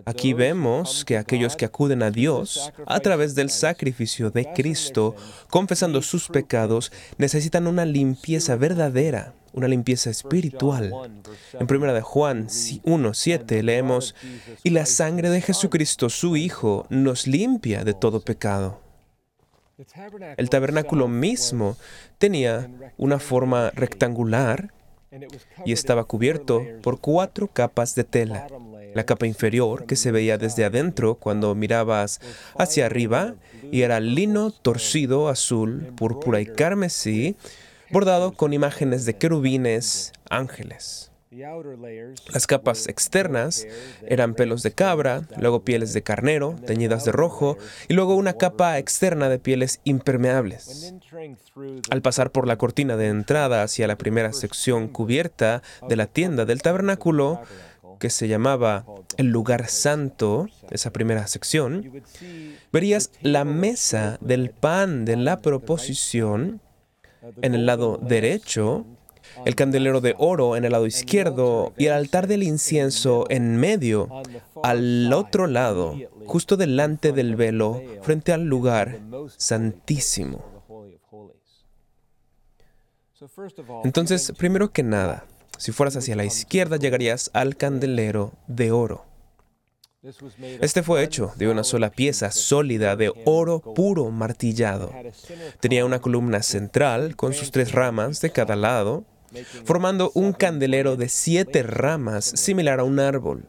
Aquí 0.04 0.34
vemos 0.34 1.02
que 1.06 1.16
aquellos 1.16 1.56
que 1.56 1.64
acuden 1.64 2.02
a 2.02 2.10
Dios 2.10 2.70
a 2.84 3.00
través 3.00 3.34
del 3.34 3.48
sacrificio 3.48 4.30
de 4.30 4.52
Cristo, 4.52 5.16
confesando 5.48 6.02
sus 6.02 6.28
pecados, 6.28 6.92
necesitan 7.16 7.66
una 7.66 7.86
limpieza 7.86 8.56
verdadera 8.56 9.32
una 9.54 9.68
limpieza 9.68 10.10
espiritual. 10.10 10.92
En 11.58 11.66
1 11.70 11.94
de 11.94 12.00
Juan 12.00 12.48
1.7 12.48 13.62
leemos, 13.62 14.14
y 14.62 14.70
la 14.70 14.84
sangre 14.84 15.30
de 15.30 15.40
Jesucristo, 15.40 16.10
su 16.10 16.36
Hijo, 16.36 16.86
nos 16.90 17.26
limpia 17.26 17.84
de 17.84 17.94
todo 17.94 18.20
pecado. 18.20 18.80
El 20.36 20.50
tabernáculo 20.50 21.08
mismo 21.08 21.76
tenía 22.18 22.70
una 22.96 23.18
forma 23.18 23.70
rectangular 23.70 24.72
y 25.64 25.72
estaba 25.72 26.04
cubierto 26.04 26.62
por 26.82 27.00
cuatro 27.00 27.48
capas 27.48 27.94
de 27.94 28.04
tela. 28.04 28.46
La 28.94 29.04
capa 29.04 29.26
inferior, 29.26 29.86
que 29.86 29.96
se 29.96 30.12
veía 30.12 30.38
desde 30.38 30.64
adentro 30.64 31.16
cuando 31.16 31.54
mirabas 31.56 32.20
hacia 32.56 32.86
arriba, 32.86 33.34
y 33.72 33.82
era 33.82 33.98
lino 33.98 34.52
torcido 34.52 35.28
azul, 35.28 35.92
púrpura 35.96 36.40
y 36.40 36.46
carmesí, 36.46 37.34
bordado 37.90 38.32
con 38.32 38.52
imágenes 38.52 39.04
de 39.04 39.16
querubines, 39.16 40.12
ángeles. 40.30 41.10
Las 42.32 42.46
capas 42.46 42.86
externas 42.86 43.66
eran 44.06 44.34
pelos 44.34 44.62
de 44.62 44.70
cabra, 44.70 45.22
luego 45.36 45.64
pieles 45.64 45.92
de 45.92 46.02
carnero 46.02 46.54
teñidas 46.64 47.04
de 47.04 47.12
rojo 47.12 47.58
y 47.88 47.94
luego 47.94 48.14
una 48.14 48.34
capa 48.34 48.78
externa 48.78 49.28
de 49.28 49.40
pieles 49.40 49.80
impermeables. 49.82 50.94
Al 51.90 52.02
pasar 52.02 52.30
por 52.30 52.46
la 52.46 52.56
cortina 52.56 52.96
de 52.96 53.08
entrada 53.08 53.64
hacia 53.64 53.88
la 53.88 53.98
primera 53.98 54.32
sección 54.32 54.86
cubierta 54.86 55.62
de 55.88 55.96
la 55.96 56.06
tienda 56.06 56.44
del 56.44 56.62
tabernáculo, 56.62 57.40
que 57.98 58.10
se 58.10 58.28
llamaba 58.28 58.84
el 59.16 59.28
lugar 59.28 59.68
santo, 59.68 60.48
esa 60.70 60.92
primera 60.92 61.26
sección, 61.26 62.02
verías 62.72 63.10
la 63.22 63.44
mesa 63.44 64.18
del 64.20 64.50
pan 64.50 65.04
de 65.04 65.16
la 65.16 65.40
proposición 65.40 66.60
en 67.42 67.54
el 67.54 67.66
lado 67.66 67.98
derecho, 68.00 68.84
el 69.44 69.54
candelero 69.54 70.00
de 70.00 70.14
oro 70.18 70.56
en 70.56 70.64
el 70.64 70.72
lado 70.72 70.86
izquierdo 70.86 71.72
y 71.76 71.86
el 71.86 71.92
altar 71.92 72.26
del 72.26 72.42
incienso 72.42 73.26
en 73.30 73.56
medio, 73.56 74.08
al 74.62 75.12
otro 75.12 75.46
lado, 75.46 75.96
justo 76.26 76.56
delante 76.56 77.12
del 77.12 77.36
velo, 77.36 77.82
frente 78.02 78.32
al 78.32 78.44
lugar 78.44 79.00
santísimo. 79.36 80.44
Entonces, 83.84 84.32
primero 84.36 84.70
que 84.70 84.82
nada, 84.82 85.26
si 85.56 85.72
fueras 85.72 85.96
hacia 85.96 86.16
la 86.16 86.24
izquierda 86.24 86.76
llegarías 86.76 87.30
al 87.32 87.56
candelero 87.56 88.32
de 88.46 88.72
oro. 88.72 89.13
Este 90.60 90.82
fue 90.82 91.02
hecho 91.02 91.32
de 91.36 91.48
una 91.48 91.64
sola 91.64 91.90
pieza 91.90 92.30
sólida 92.30 92.94
de 92.94 93.10
oro 93.24 93.60
puro 93.60 94.10
martillado. 94.10 94.92
Tenía 95.60 95.86
una 95.86 96.00
columna 96.00 96.42
central 96.42 97.16
con 97.16 97.32
sus 97.32 97.50
tres 97.50 97.72
ramas 97.72 98.20
de 98.20 98.30
cada 98.30 98.54
lado, 98.54 99.04
formando 99.64 100.12
un 100.14 100.34
candelero 100.34 100.96
de 100.96 101.08
siete 101.08 101.62
ramas 101.62 102.24
similar 102.24 102.80
a 102.80 102.84
un 102.84 103.00
árbol. 103.00 103.48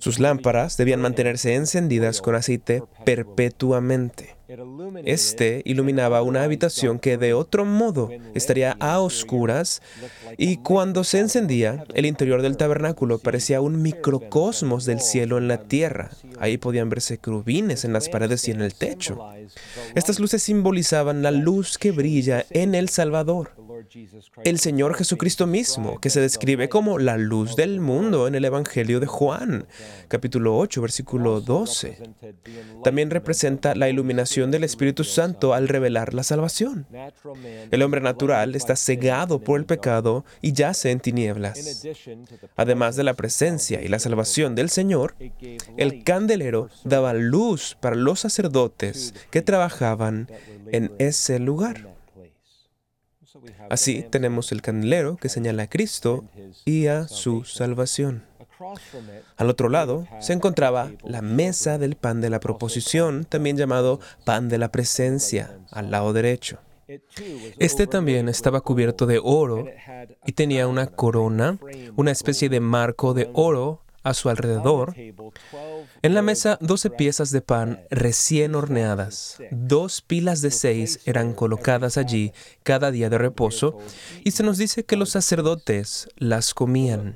Sus 0.00 0.18
lámparas 0.18 0.76
debían 0.76 1.00
mantenerse 1.00 1.54
encendidas 1.54 2.20
con 2.20 2.34
aceite 2.34 2.82
perpetuamente. 3.04 4.36
Este 5.04 5.62
iluminaba 5.64 6.22
una 6.22 6.42
habitación 6.42 6.98
que 6.98 7.16
de 7.16 7.34
otro 7.34 7.64
modo 7.64 8.10
estaría 8.34 8.76
a 8.80 9.00
oscuras 9.00 9.82
y 10.36 10.58
cuando 10.58 11.04
se 11.04 11.20
encendía, 11.20 11.84
el 11.94 12.06
interior 12.06 12.42
del 12.42 12.56
tabernáculo 12.56 13.18
parecía 13.18 13.60
un 13.60 13.82
microcosmos 13.82 14.84
del 14.84 15.00
cielo 15.00 15.38
en 15.38 15.48
la 15.48 15.62
tierra. 15.64 16.10
Ahí 16.38 16.58
podían 16.58 16.88
verse 16.88 17.18
crubines 17.18 17.84
en 17.84 17.92
las 17.92 18.08
paredes 18.08 18.46
y 18.48 18.50
en 18.50 18.62
el 18.62 18.74
techo. 18.74 19.18
Estas 19.94 20.18
luces 20.18 20.42
simbolizaban 20.42 21.22
la 21.22 21.30
luz 21.30 21.78
que 21.78 21.90
brilla 21.90 22.44
en 22.50 22.74
el 22.74 22.88
Salvador 22.88 23.52
el 24.44 24.58
Señor 24.58 24.94
Jesucristo 24.94 25.46
mismo, 25.46 26.00
que 26.00 26.10
se 26.10 26.20
describe 26.20 26.68
como 26.68 26.98
la 26.98 27.16
luz 27.16 27.56
del 27.56 27.80
mundo 27.80 28.26
en 28.26 28.34
el 28.34 28.44
Evangelio 28.44 29.00
de 29.00 29.06
Juan, 29.06 29.66
capítulo 30.08 30.56
8, 30.56 30.80
versículo 30.80 31.40
12. 31.40 31.98
También 32.84 33.10
representa 33.10 33.74
la 33.74 33.88
iluminación 33.88 34.50
del 34.50 34.64
Espíritu 34.64 35.04
Santo 35.04 35.54
al 35.54 35.68
revelar 35.68 36.14
la 36.14 36.22
salvación. 36.22 36.86
El 37.70 37.82
hombre 37.82 38.00
natural 38.00 38.54
está 38.54 38.76
cegado 38.76 39.40
por 39.40 39.58
el 39.58 39.66
pecado 39.66 40.24
y 40.40 40.52
yace 40.52 40.90
en 40.90 41.00
tinieblas. 41.00 41.86
Además 42.56 42.96
de 42.96 43.04
la 43.04 43.14
presencia 43.14 43.82
y 43.82 43.88
la 43.88 43.98
salvación 43.98 44.54
del 44.54 44.70
Señor, 44.70 45.14
el 45.76 46.02
candelero 46.04 46.68
daba 46.84 47.12
luz 47.12 47.76
para 47.80 47.96
los 47.96 48.20
sacerdotes 48.20 49.14
que 49.30 49.42
trabajaban 49.42 50.28
en 50.70 50.92
ese 50.98 51.38
lugar. 51.38 51.91
Así 53.70 54.02
tenemos 54.02 54.52
el 54.52 54.62
candelero 54.62 55.16
que 55.16 55.28
señala 55.28 55.64
a 55.64 55.68
Cristo 55.68 56.24
y 56.64 56.86
a 56.86 57.08
su 57.08 57.44
salvación. 57.44 58.24
Al 59.36 59.50
otro 59.50 59.68
lado 59.68 60.06
se 60.20 60.32
encontraba 60.32 60.92
la 61.02 61.22
mesa 61.22 61.78
del 61.78 61.96
pan 61.96 62.20
de 62.20 62.30
la 62.30 62.40
proposición, 62.40 63.24
también 63.24 63.56
llamado 63.56 64.00
pan 64.24 64.48
de 64.48 64.58
la 64.58 64.70
presencia, 64.70 65.58
al 65.70 65.90
lado 65.90 66.12
derecho. 66.12 66.58
Este 67.58 67.86
también 67.86 68.28
estaba 68.28 68.60
cubierto 68.60 69.06
de 69.06 69.20
oro 69.22 69.66
y 70.26 70.32
tenía 70.32 70.66
una 70.66 70.88
corona, 70.88 71.58
una 71.96 72.10
especie 72.10 72.48
de 72.48 72.60
marco 72.60 73.14
de 73.14 73.30
oro 73.32 73.81
a 74.02 74.14
su 74.14 74.28
alrededor. 74.28 74.94
En 76.02 76.14
la 76.14 76.22
mesa, 76.22 76.58
doce 76.60 76.90
piezas 76.90 77.30
de 77.30 77.40
pan 77.40 77.80
recién 77.90 78.54
horneadas. 78.54 79.38
Dos 79.50 80.02
pilas 80.02 80.42
de 80.42 80.50
seis 80.50 81.00
eran 81.04 81.34
colocadas 81.34 81.96
allí 81.96 82.32
cada 82.62 82.90
día 82.90 83.08
de 83.10 83.18
reposo 83.18 83.78
y 84.24 84.32
se 84.32 84.42
nos 84.42 84.58
dice 84.58 84.84
que 84.84 84.96
los 84.96 85.10
sacerdotes 85.10 86.08
las 86.16 86.54
comían. 86.54 87.14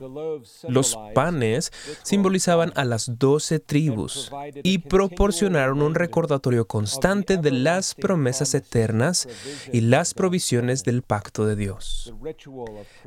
Los 0.69 0.99
panes 1.15 1.73
simbolizaban 2.03 2.73
a 2.77 2.85
las 2.85 3.19
doce 3.19 3.59
tribus 3.59 4.31
y 4.63 4.79
proporcionaron 4.79 5.83
un 5.83 5.95
recordatorio 5.95 6.67
constante 6.67 7.37
de 7.37 7.51
las 7.51 7.95
promesas 7.95 8.55
eternas 8.55 9.29
y 9.73 9.81
las 9.81 10.15
provisiones 10.15 10.85
del 10.85 11.03
pacto 11.03 11.47
de 11.47 11.57
Dios. 11.57 12.15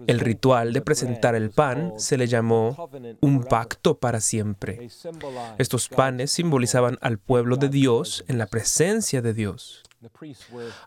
El 0.07 0.19
ritual 0.19 0.73
de 0.73 0.81
presentar 0.81 1.35
el 1.35 1.51
pan 1.51 1.93
se 1.97 2.17
le 2.17 2.27
llamó 2.27 2.89
un 3.21 3.43
para 3.99 4.21
siempre. 4.21 4.89
Estos 5.57 5.89
panes 5.89 6.31
simbolizaban 6.31 6.97
al 7.01 7.17
pueblo 7.17 7.57
de 7.57 7.69
Dios 7.69 8.23
en 8.27 8.37
la 8.37 8.47
presencia 8.47 9.21
de 9.21 9.33
Dios. 9.33 9.83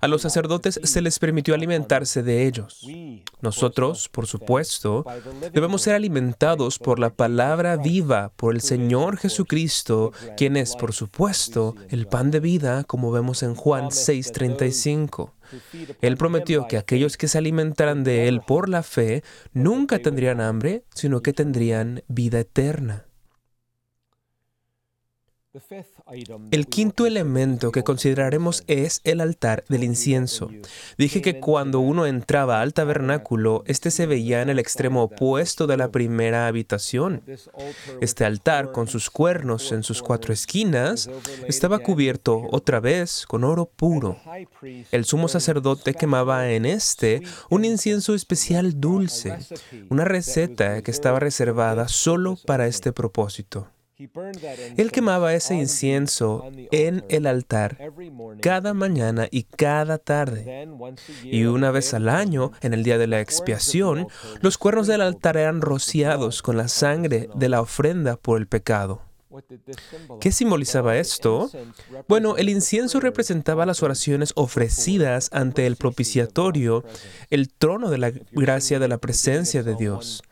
A 0.01 0.09
los 0.09 0.23
sacerdotes 0.23 0.81
se 0.83 1.03
les 1.03 1.18
permitió 1.18 1.55
alimentarse 1.55 2.23
de 2.23 2.47
ellos. 2.47 2.87
Nosotros, 3.42 4.09
por 4.09 4.27
supuesto, 4.27 5.05
debemos 5.53 5.83
ser 5.83 5.95
alimentados 5.95 6.79
por 6.79 6.99
la 6.99 7.11
palabra 7.11 7.77
viva, 7.77 8.33
por 8.37 8.55
el 8.55 8.62
Señor 8.62 9.18
Jesucristo, 9.18 10.12
quien 10.37 10.57
es, 10.57 10.77
por 10.77 10.95
supuesto, 10.95 11.75
el 11.90 12.07
pan 12.07 12.31
de 12.31 12.40
vida, 12.40 12.85
como 12.85 13.12
vemos 13.12 13.42
en 13.42 13.55
Juan 13.55 13.90
6:35. 13.90 15.31
Él 16.01 16.17
prometió 16.17 16.67
que 16.67 16.79
aquellos 16.79 17.17
que 17.17 17.29
se 17.29 17.38
alimentaran 17.38 18.05
de 18.05 18.29
Él 18.29 18.41
por 18.47 18.69
la 18.69 18.83
fe 18.83 19.23
nunca 19.53 19.99
tendrían 19.99 20.41
hambre, 20.41 20.85
sino 20.95 21.23
que 21.23 21.33
tendrían 21.33 22.03
vida 22.09 22.41
eterna. 22.41 23.07
El 26.51 26.67
quinto 26.67 27.05
elemento 27.05 27.73
que 27.73 27.83
consideraremos 27.83 28.65
es 28.69 29.03
el 29.05 29.21
altar 29.21 29.65
del 29.69 29.85
incienso. 29.85 30.51
Dije 30.97 31.21
que 31.21 31.41
cuando 31.41 31.81
uno 31.81 32.07
entraba 32.07 32.62
al 32.62 32.73
tabernáculo, 32.73 33.62
este 33.67 33.91
se 33.91 34.07
veía 34.07 34.41
en 34.41 34.49
el 34.49 34.59
extremo 34.59 35.03
opuesto 35.03 35.67
de 35.67 35.77
la 35.77 35.91
primera 35.91 36.47
habitación. 36.47 37.23
Este 38.01 38.25
altar, 38.25 38.73
con 38.73 38.88
sus 38.88 39.11
cuernos 39.11 39.73
en 39.73 39.83
sus 39.83 40.01
cuatro 40.01 40.33
esquinas, 40.33 41.11
estaba 41.47 41.81
cubierto 41.81 42.49
otra 42.51 42.81
vez 42.81 43.27
con 43.27 43.45
oro 43.45 43.67
puro. 43.67 44.19
El 44.91 45.05
sumo 45.05 45.29
sacerdote 45.29 45.93
quemaba 45.93 46.51
en 46.51 46.65
este 46.65 47.21
un 47.51 47.67
incienso 47.67 48.15
especial 48.15 48.81
dulce, 48.81 49.37
una 49.91 50.07
receta 50.07 50.81
que 50.81 50.91
estaba 50.91 51.21
reservada 51.21 51.88
solo 51.88 52.38
para 52.47 52.67
este 52.67 52.93
propósito. 52.93 53.72
Él 54.76 54.90
quemaba 54.90 55.35
ese 55.35 55.55
incienso 55.55 56.50
en 56.70 57.05
el 57.09 57.26
altar 57.26 57.78
cada 58.40 58.74
mañana 58.74 59.28
y 59.31 59.44
cada 59.44 59.98
tarde. 59.98 60.68
Y 61.22 61.44
una 61.44 61.70
vez 61.70 61.94
al 61.94 62.09
año, 62.09 62.52
en 62.61 62.74
el 62.74 62.83
día 62.83 62.98
de 62.98 63.07
la 63.07 63.20
expiación, 63.20 64.09
los 64.40 64.59
cuernos 64.59 64.87
del 64.87 65.02
altar 65.02 65.37
eran 65.37 65.61
rociados 65.61 66.42
con 66.42 66.57
la 66.57 66.68
sangre 66.68 67.28
de 67.35 67.48
la 67.48 67.61
ofrenda 67.61 68.16
por 68.16 68.38
el 68.38 68.46
pecado. 68.46 69.02
¿Qué 70.20 70.31
simbolizaba 70.31 70.96
esto? 70.98 71.50
Bueno, 72.09 72.37
el 72.37 72.48
incienso 72.48 73.00
representaba 73.00 73.64
las 73.64 73.83
oraciones 73.83 74.33
ofrecidas 74.37 75.28
ante 75.33 75.66
el 75.66 75.76
propiciatorio, 75.76 76.85
el 77.31 77.52
trono 77.52 77.88
de 77.90 77.98
la 77.98 78.12
gracia 78.33 78.78
de 78.78 78.88
la 78.88 78.98
presencia 78.98 79.62
de 79.62 79.74
Dios. 79.74 80.22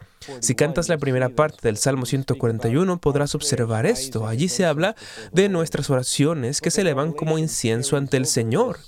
Si 0.40 0.54
cantas 0.54 0.90
la 0.90 0.98
primera 0.98 1.30
parte 1.30 1.60
del 1.62 1.78
Salmo 1.78 2.04
141, 2.04 3.00
podrás 3.00 3.34
observar 3.34 3.86
esto. 3.86 4.26
Allí 4.26 4.50
se 4.50 4.66
habla 4.66 4.94
de 5.32 5.48
nuestras 5.48 5.88
oraciones 5.88 6.60
que 6.60 6.70
se 6.70 6.82
elevan 6.82 7.12
como 7.12 7.38
incienso 7.38 7.96
ante 7.96 8.18
el 8.18 8.26
Señor. 8.26 8.80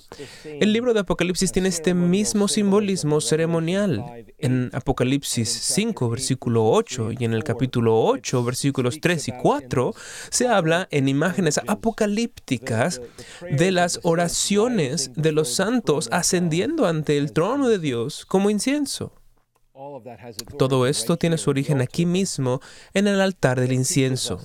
El 0.45 0.75
libro 0.75 0.93
de 0.93 1.01
Apocalipsis 1.01 1.51
tiene 1.51 1.71
este 1.71 1.95
mismo 1.95 2.49
simbolismo 2.49 3.23
ceremonial. 3.23 4.05
En 4.37 4.69
Apocalipsis 4.75 5.49
5, 5.49 6.11
versículo 6.11 6.67
8, 6.67 7.13
y 7.19 7.25
en 7.25 7.33
el 7.33 7.45
capítulo 7.45 7.99
8, 7.99 8.45
versículos 8.45 9.01
3 9.01 9.29
y 9.29 9.33
4, 9.33 9.95
se 10.29 10.49
habla 10.49 10.87
en 10.91 11.09
imágenes 11.09 11.59
apocalípticas 11.67 13.01
de 13.51 13.73
las 13.73 14.01
oraciones 14.03 15.13
de 15.17 15.33
los 15.33 15.55
santos 15.55 16.11
ascendiendo 16.13 16.87
ante 16.87 17.17
el 17.17 17.33
trono 17.33 17.71
de 17.71 17.79
Dios 17.79 18.27
como 18.27 18.51
incienso. 18.51 19.15
Todo 20.59 20.87
esto 20.87 21.17
tiene 21.17 21.39
su 21.39 21.51
origen 21.51 21.81
aquí 21.81 22.07
mismo, 22.07 22.61
en 22.95 23.07
el 23.07 23.21
altar 23.21 23.61
del 23.61 23.73
incienso, 23.73 24.41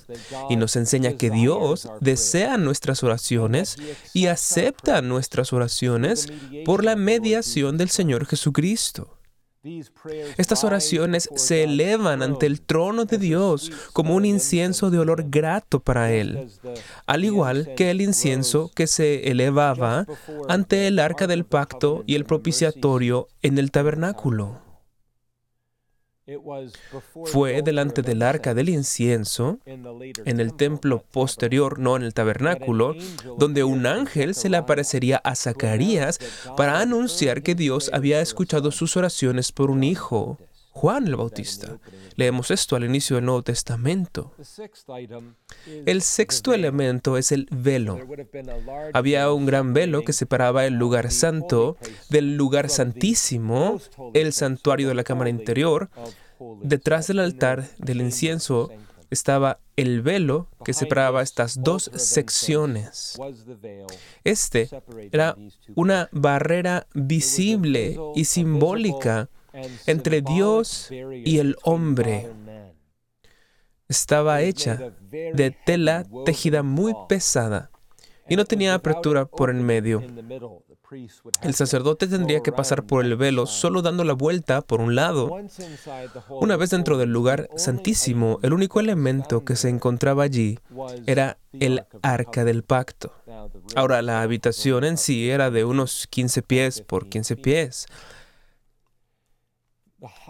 y 0.48 0.56
nos 0.56 0.76
enseña 0.76 1.16
que 1.16 1.30
Dios 1.30 1.88
desea 2.00 2.56
nuestras 2.56 3.02
oraciones 3.02 3.76
y 4.14 4.26
acepta 4.26 5.02
nuestras 5.02 5.52
oraciones 5.52 6.28
por 6.64 6.84
la 6.84 6.96
mediación 6.96 7.76
del 7.76 7.90
Señor 7.90 8.26
Jesucristo. 8.26 9.18
Estas 10.36 10.62
oraciones 10.62 11.28
se 11.34 11.64
elevan 11.64 12.22
ante 12.22 12.46
el 12.46 12.60
trono 12.60 13.04
de 13.04 13.18
Dios 13.18 13.72
como 13.92 14.14
un 14.14 14.24
incienso 14.24 14.90
de 14.90 14.98
olor 14.98 15.24
grato 15.28 15.80
para 15.80 16.12
Él, 16.12 16.48
al 17.06 17.24
igual 17.24 17.74
que 17.76 17.90
el 17.90 18.00
incienso 18.00 18.70
que 18.74 18.86
se 18.86 19.30
elevaba 19.30 20.06
ante 20.48 20.86
el 20.86 21.00
arca 21.00 21.26
del 21.26 21.44
pacto 21.44 22.04
y 22.06 22.14
el 22.14 22.24
propiciatorio 22.24 23.26
en 23.42 23.58
el 23.58 23.72
tabernáculo. 23.72 24.67
Fue 27.24 27.62
delante 27.62 28.02
del 28.02 28.22
arca 28.22 28.54
del 28.54 28.68
incienso, 28.68 29.58
en 29.64 30.40
el 30.40 30.54
templo 30.54 31.02
posterior, 31.10 31.78
no 31.78 31.96
en 31.96 32.02
el 32.02 32.12
tabernáculo, 32.12 32.94
donde 33.38 33.64
un 33.64 33.86
ángel 33.86 34.34
se 34.34 34.48
le 34.48 34.58
aparecería 34.58 35.18
a 35.18 35.34
Zacarías 35.34 36.18
para 36.56 36.80
anunciar 36.80 37.42
que 37.42 37.54
Dios 37.54 37.90
había 37.92 38.20
escuchado 38.20 38.70
sus 38.72 38.96
oraciones 38.96 39.52
por 39.52 39.70
un 39.70 39.84
hijo, 39.84 40.38
Juan 40.78 41.08
el 41.08 41.16
Bautista. 41.16 41.76
Leemos 42.14 42.52
esto 42.52 42.76
al 42.76 42.84
inicio 42.84 43.16
del 43.16 43.24
Nuevo 43.24 43.42
Testamento. 43.42 44.32
El 45.84 46.02
sexto 46.02 46.54
elemento 46.54 47.16
es 47.16 47.32
el 47.32 47.48
velo. 47.50 47.98
Había 48.94 49.32
un 49.32 49.44
gran 49.44 49.74
velo 49.74 50.02
que 50.02 50.12
separaba 50.12 50.66
el 50.66 50.74
lugar 50.74 51.10
santo 51.10 51.76
del 52.10 52.36
lugar 52.36 52.70
santísimo, 52.70 53.80
el 54.14 54.32
santuario 54.32 54.86
de 54.86 54.94
la 54.94 55.02
cámara 55.02 55.30
interior. 55.30 55.90
Detrás 56.62 57.08
del 57.08 57.18
altar 57.18 57.68
del 57.78 58.00
incienso 58.00 58.70
estaba 59.10 59.58
el 59.74 60.00
velo 60.00 60.46
que 60.64 60.74
separaba 60.74 61.22
estas 61.22 61.60
dos 61.60 61.90
secciones. 61.96 63.18
Este 64.22 64.70
era 65.10 65.36
una 65.74 66.08
barrera 66.12 66.86
visible 66.94 67.98
y 68.14 68.26
simbólica 68.26 69.28
entre 69.86 70.22
Dios 70.22 70.88
y 70.90 71.38
el 71.38 71.56
hombre. 71.62 72.30
Estaba 73.88 74.42
hecha 74.42 74.92
de 75.10 75.56
tela 75.64 76.04
tejida 76.24 76.62
muy 76.62 76.94
pesada 77.08 77.70
y 78.28 78.36
no 78.36 78.44
tenía 78.44 78.74
apertura 78.74 79.24
por 79.24 79.50
en 79.50 79.64
medio. 79.64 80.02
El 81.42 81.54
sacerdote 81.54 82.06
tendría 82.06 82.40
que 82.40 82.52
pasar 82.52 82.84
por 82.84 83.04
el 83.04 83.16
velo 83.16 83.46
solo 83.46 83.82
dando 83.82 84.04
la 84.04 84.14
vuelta 84.14 84.62
por 84.62 84.80
un 84.80 84.94
lado. 84.94 85.30
Una 86.30 86.56
vez 86.56 86.70
dentro 86.70 86.96
del 86.96 87.12
lugar 87.12 87.48
santísimo, 87.56 88.38
el 88.42 88.54
único 88.54 88.80
elemento 88.80 89.44
que 89.44 89.56
se 89.56 89.68
encontraba 89.68 90.22
allí 90.22 90.58
era 91.06 91.38
el 91.52 91.84
arca 92.02 92.44
del 92.44 92.62
pacto. 92.62 93.12
Ahora, 93.74 94.00
la 94.00 94.22
habitación 94.22 94.84
en 94.84 94.96
sí 94.96 95.30
era 95.30 95.50
de 95.50 95.64
unos 95.64 96.06
15 96.08 96.42
pies 96.42 96.80
por 96.80 97.08
15 97.08 97.36
pies. 97.36 97.86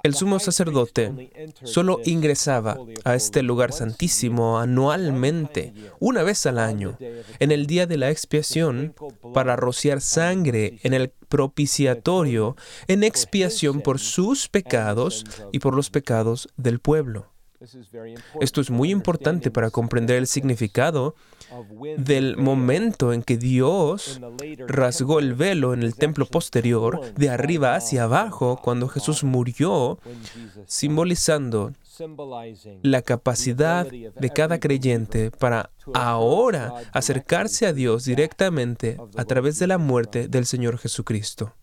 El 0.03 0.15
sumo 0.15 0.39
sacerdote 0.39 1.31
solo 1.65 2.01
ingresaba 2.05 2.79
a 3.05 3.15
este 3.15 3.43
lugar 3.43 3.73
santísimo 3.73 4.59
anualmente, 4.59 5.75
una 5.99 6.23
vez 6.23 6.47
al 6.47 6.59
año, 6.59 6.97
en 7.39 7.53
el 7.53 7.67
día 7.67 7.87
de 7.87 7.99
la 7.99 8.11
expiación, 8.11 8.95
para 9.35 9.57
rociar 9.57 10.01
sangre 10.01 10.79
en 10.83 10.95
el 10.95 11.11
propiciatorio 11.29 12.57
en 12.87 13.05
expiación 13.05 13.81
por 13.81 13.99
sus 13.99 14.49
pecados 14.49 15.25
y 15.53 15.59
por 15.59 15.75
los 15.75 15.91
pecados 15.91 16.49
del 16.57 16.81
pueblo. 16.81 17.38
Esto 18.41 18.61
es 18.61 18.71
muy 18.71 18.91
importante 18.91 19.51
para 19.51 19.71
comprender 19.71 20.17
el 20.17 20.29
significado 20.29 21.17
del 21.97 22.37
momento 22.37 23.13
en 23.13 23.23
que 23.23 23.37
Dios 23.37 24.21
rasgó 24.69 25.19
el 25.19 25.35
velo 25.35 25.75
en 25.75 25.83
el 25.83 25.97
templo 25.97 26.27
posterior 26.27 27.13
de 27.15 27.31
arriba 27.31 27.75
hacia 27.75 28.05
abajo 28.05 28.61
cuando 28.63 28.87
Jesús 28.89 29.25
murió, 29.25 29.99
simbolizando 30.67 31.73
la 32.83 33.03
capacidad 33.03 33.87
de 33.87 34.31
cada 34.31 34.61
creyente 34.61 35.31
para 35.31 35.71
ahora 35.95 36.75
acercarse 36.93 37.67
a 37.67 37.73
Dios 37.73 38.05
directamente 38.05 38.99
a 39.17 39.25
través 39.25 39.59
de 39.59 39.67
la 39.67 39.79
muerte 39.79 40.29
del 40.29 40.47
Señor 40.47 40.79
Jesucristo. 40.79 41.55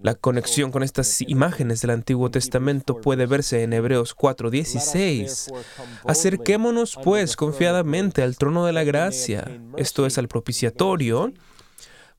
La 0.00 0.14
conexión 0.14 0.70
con 0.70 0.82
estas 0.82 1.20
imágenes 1.22 1.80
del 1.80 1.90
Antiguo 1.90 2.30
Testamento 2.30 3.00
puede 3.00 3.26
verse 3.26 3.62
en 3.62 3.72
Hebreos 3.72 4.14
4:16. 4.14 5.52
Acerquémonos 6.04 6.98
pues 7.02 7.36
confiadamente 7.36 8.22
al 8.22 8.36
trono 8.36 8.64
de 8.66 8.72
la 8.72 8.84
gracia, 8.84 9.60
esto 9.76 10.06
es 10.06 10.18
al 10.18 10.28
propiciatorio, 10.28 11.32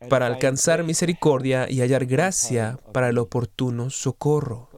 para 0.10 0.28
alcanzar 0.28 0.84
misericordia 0.84 1.70
y 1.70 1.82
hallar 1.82 2.06
gracia 2.06 2.78
para 2.94 3.10
el 3.10 3.18
oportuno 3.18 3.90
socorro. 3.90 4.70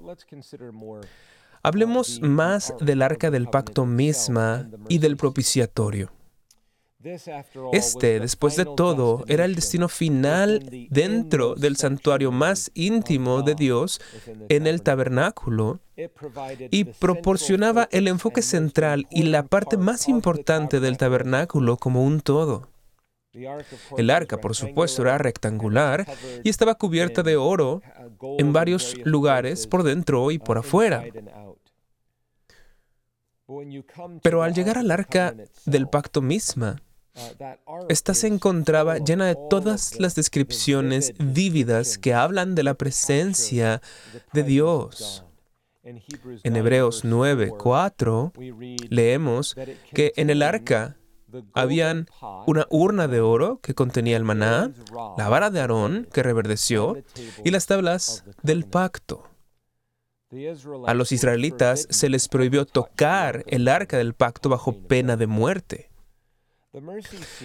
Hablemos 1.64 2.22
más 2.22 2.74
del 2.80 3.02
arca 3.02 3.32
del 3.32 3.48
pacto 3.48 3.86
misma 3.86 4.70
y 4.90 5.00
del 5.00 5.18
propiciatorio. 5.18 6.12
Este, 7.72 8.20
después 8.20 8.56
de 8.56 8.66
todo, 8.66 9.24
era 9.28 9.46
el 9.46 9.56
destino 9.56 9.88
final 9.88 10.88
dentro 10.90 11.56
del 11.56 11.78
santuario 11.78 12.32
más 12.32 12.72
íntimo 12.74 13.44
de 13.44 13.56
Dios 13.56 14.02
en 14.50 14.68
el 14.68 14.82
tabernáculo 14.82 15.80
y 16.72 16.86
proporcionaba 16.86 17.88
el 17.92 18.08
enfoque 18.08 18.42
central 18.42 19.08
y 19.10 19.24
la 19.24 19.44
parte 19.44 19.78
más 19.78 20.10
importante 20.10 20.80
del 20.80 20.98
tabernáculo 20.98 21.78
como 21.78 22.04
un 22.04 22.20
todo. 22.20 22.68
El 23.98 24.10
arca, 24.10 24.38
por 24.38 24.56
supuesto, 24.56 25.04
era 25.04 25.18
rectangular 25.18 26.06
y 26.44 26.50
estaba 26.50 26.76
cubierta 26.76 27.22
de 27.22 27.38
oro 27.38 27.82
en 28.40 28.52
varios 28.54 28.96
lugares 29.04 29.68
por 29.68 29.84
dentro 29.84 30.32
y 30.32 30.40
por 30.40 30.58
afuera. 30.58 31.04
Pero 34.22 34.44
al 34.44 34.54
llegar 34.54 34.78
al 34.78 34.92
arca 34.92 35.36
del 35.66 35.88
pacto 35.88 36.22
misma, 36.22 36.82
esta 37.90 38.14
se 38.14 38.28
encontraba 38.28 38.98
llena 38.98 39.26
de 39.26 39.38
todas 39.50 40.00
las 40.00 40.16
descripciones 40.16 41.14
vívidas 41.18 41.98
que 41.98 42.14
hablan 42.14 42.56
de 42.56 42.64
la 42.64 42.74
presencia 42.76 43.82
de 44.34 44.44
Dios. 44.44 45.24
En 45.84 46.56
Hebreos 46.56 47.06
9, 47.06 47.54
4 47.58 48.34
leemos 48.90 49.56
que 49.94 50.12
en 50.18 50.30
el 50.30 50.42
arca 50.42 50.98
habían 51.54 52.08
una 52.46 52.68
urna 52.70 53.08
de 53.08 53.22
oro 53.22 53.60
que 53.62 53.74
contenía 53.74 54.18
el 54.18 54.24
maná, 54.24 54.72
la 55.18 55.30
vara 55.30 55.50
de 55.50 55.62
Aarón 55.62 56.08
que 56.12 56.24
reverdeció 56.24 56.98
y 57.44 57.52
las 57.52 57.66
tablas 57.68 58.26
del 58.44 58.66
pacto. 58.66 59.30
A 60.86 60.94
los 60.94 61.14
israelitas 61.14 61.88
se 61.90 62.10
les 62.10 62.28
prohibió 62.28 62.66
tocar 62.66 63.46
el 63.48 63.70
arca 63.70 63.98
del 63.98 64.14
pacto 64.14 64.50
bajo 64.50 64.78
pena 64.78 65.16
de 65.16 65.26
muerte. 65.26 65.90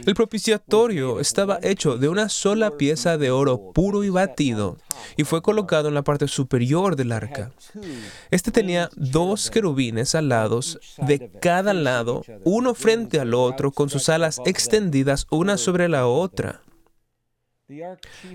El 0.04 0.14
propiciatorio 0.16 1.20
estaba 1.20 1.60
hecho 1.62 1.96
de 1.96 2.08
una 2.08 2.28
sola 2.28 2.76
pieza 2.76 3.18
de 3.18 3.30
oro 3.30 3.72
puro 3.72 4.02
y 4.02 4.10
batido 4.10 4.78
y 5.16 5.22
fue 5.22 5.42
colocado 5.42 5.88
en 5.88 5.94
la 5.94 6.02
parte 6.02 6.26
superior 6.26 6.96
del 6.96 7.12
arca. 7.12 7.52
Este 8.32 8.50
tenía 8.50 8.90
dos 8.96 9.50
querubines 9.50 10.16
alados 10.16 10.80
de 10.98 11.30
cada 11.40 11.72
lado, 11.72 12.22
uno 12.44 12.74
frente 12.74 13.20
al 13.20 13.32
otro, 13.34 13.70
con 13.70 13.90
sus 13.90 14.08
alas 14.08 14.40
extendidas 14.44 15.28
una 15.30 15.56
sobre 15.56 15.88
la 15.88 16.08
otra. 16.08 16.62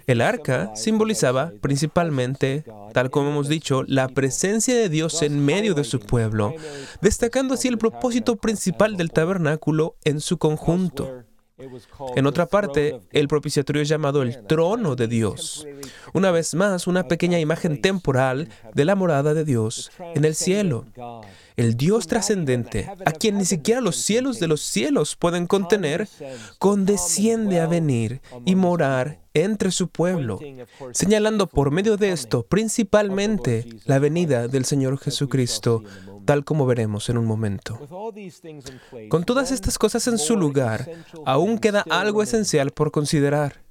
El 0.05 0.21
arca 0.21 0.75
simbolizaba 0.75 1.51
principalmente, 1.61 2.63
tal 2.93 3.09
como 3.09 3.29
hemos 3.29 3.47
dicho, 3.47 3.83
la 3.87 4.07
presencia 4.07 4.75
de 4.75 4.89
Dios 4.89 5.21
en 5.21 5.43
medio 5.43 5.73
de 5.73 5.83
su 5.83 5.99
pueblo, 5.99 6.53
destacando 7.01 7.53
así 7.53 7.67
el 7.67 7.77
propósito 7.77 8.35
principal 8.35 8.97
del 8.97 9.11
tabernáculo 9.11 9.95
en 10.03 10.19
su 10.21 10.37
conjunto. 10.37 11.23
En 12.15 12.27
otra 12.27 12.45
parte, 12.45 12.99
el 13.11 13.27
propiciatorio 13.27 13.81
es 13.81 13.89
llamado 13.89 14.21
el 14.21 14.45
trono 14.45 14.95
de 14.95 15.07
Dios. 15.07 15.65
Una 16.13 16.29
vez 16.29 16.53
más, 16.53 16.85
una 16.85 17.07
pequeña 17.07 17.39
imagen 17.39 17.81
temporal 17.81 18.49
de 18.75 18.85
la 18.85 18.95
morada 18.95 19.33
de 19.33 19.43
Dios 19.43 19.91
en 20.13 20.23
el 20.23 20.35
cielo. 20.35 20.85
El 21.55 21.75
Dios 21.75 22.05
trascendente, 22.05 22.87
a 23.05 23.11
quien 23.11 23.39
ni 23.39 23.45
siquiera 23.45 23.81
los 23.81 23.95
cielos 23.95 24.39
de 24.39 24.47
los 24.47 24.61
cielos 24.61 25.15
pueden 25.15 25.47
contener, 25.47 26.07
condesciende 26.59 27.59
a 27.59 27.65
venir 27.65 28.21
y 28.45 28.53
morar 28.53 29.19
entre 29.33 29.71
su 29.71 29.87
pueblo, 29.87 30.39
señalando 30.91 31.47
por 31.47 31.71
medio 31.71 31.97
de 31.97 32.11
esto 32.11 32.43
principalmente 32.43 33.67
la 33.85 33.97
venida 33.97 34.47
del 34.47 34.65
Señor 34.65 34.99
Jesucristo, 34.99 35.83
tal 36.27 36.43
como 36.43 36.67
veremos 36.67 37.09
en 37.09 37.17
un 37.17 37.25
momento. 37.25 37.79
Con 39.09 39.23
todas 39.23 39.51
estas 39.51 39.79
cosas 39.79 40.07
en 40.07 40.17
su 40.17 40.35
lugar, 40.35 40.87
aún 41.25 41.57
queda 41.57 41.85
algo 41.89 42.21
esencial 42.21 42.71
por 42.71 42.91
considerar, 42.91 43.63